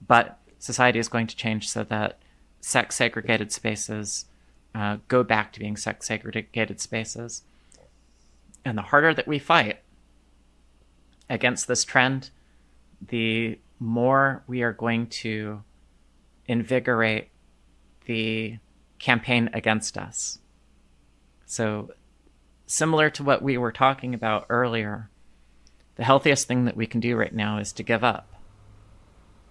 [0.07, 2.19] But society is going to change so that
[2.61, 4.27] sex segregated spaces
[4.75, 7.43] uh, go back to being sex segregated spaces.
[8.65, 9.81] And the harder that we fight
[11.29, 12.31] against this trend,
[13.09, 15.63] the more we are going to
[16.47, 17.29] invigorate
[18.07, 18.59] the
[18.99, 20.39] campaign against us.
[21.45, 21.91] So,
[22.67, 25.11] similar to what we were talking about earlier,
[25.97, 28.33] the healthiest thing that we can do right now is to give up.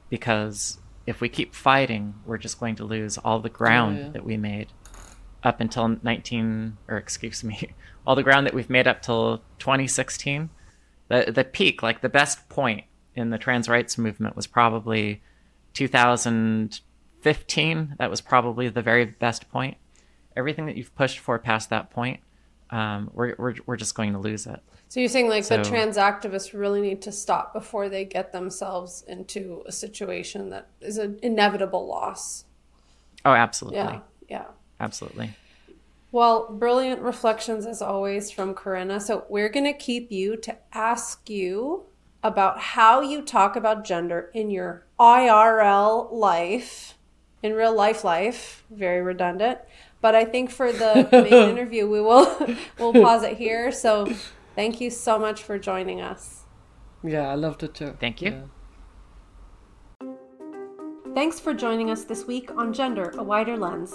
[0.10, 4.10] Because if we keep fighting, we're just going to lose all the ground oh, yeah.
[4.12, 4.68] that we made
[5.44, 7.74] up until 19 or excuse me,
[8.08, 10.50] all the ground that we've made up till 2016.
[11.10, 12.86] The the peak, like the best point
[13.16, 15.22] in the trans rights movement was probably
[15.74, 17.96] 2015.
[17.98, 19.78] That was probably the very best point.
[20.36, 22.20] Everything that you've pushed for past that point,
[22.70, 24.62] um, we're, we're, we're just going to lose it.
[24.88, 28.32] So you're saying like so, the trans activists really need to stop before they get
[28.32, 32.46] themselves into a situation that is an inevitable loss.
[33.24, 33.80] Oh, absolutely.
[33.80, 34.00] Yeah.
[34.30, 34.46] Yeah.
[34.80, 35.36] Absolutely.
[36.12, 39.00] Well, brilliant reflections as always from Corinna.
[39.00, 41.86] So we're going to keep you to ask you
[42.24, 46.98] about how you talk about gender in your IRL life,
[47.42, 48.64] in real life life.
[48.70, 49.60] Very redundant.
[50.02, 53.72] But I think for the main interview, we will we'll pause it here.
[53.72, 54.08] So
[54.56, 56.44] Thank you so much for joining us.
[57.04, 57.96] Yeah, I loved it too.
[58.00, 58.48] Thank you.
[60.02, 60.08] Yeah.
[61.14, 63.94] Thanks for joining us this week on Gender, a Wider Lens.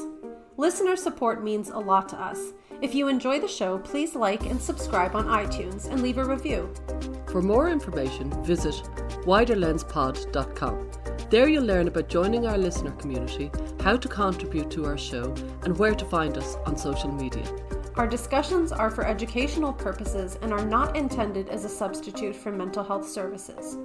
[0.56, 2.52] Listener support means a lot to us.
[2.82, 6.72] If you enjoy the show, please like and subscribe on iTunes and leave a review.
[7.26, 8.74] For more information, visit
[9.24, 10.90] widerlenspod.com.
[11.30, 13.50] There you'll learn about joining our listener community,
[13.80, 17.44] how to contribute to our show, and where to find us on social media.
[17.96, 22.84] Our discussions are for educational purposes and are not intended as a substitute for mental
[22.84, 23.78] health services.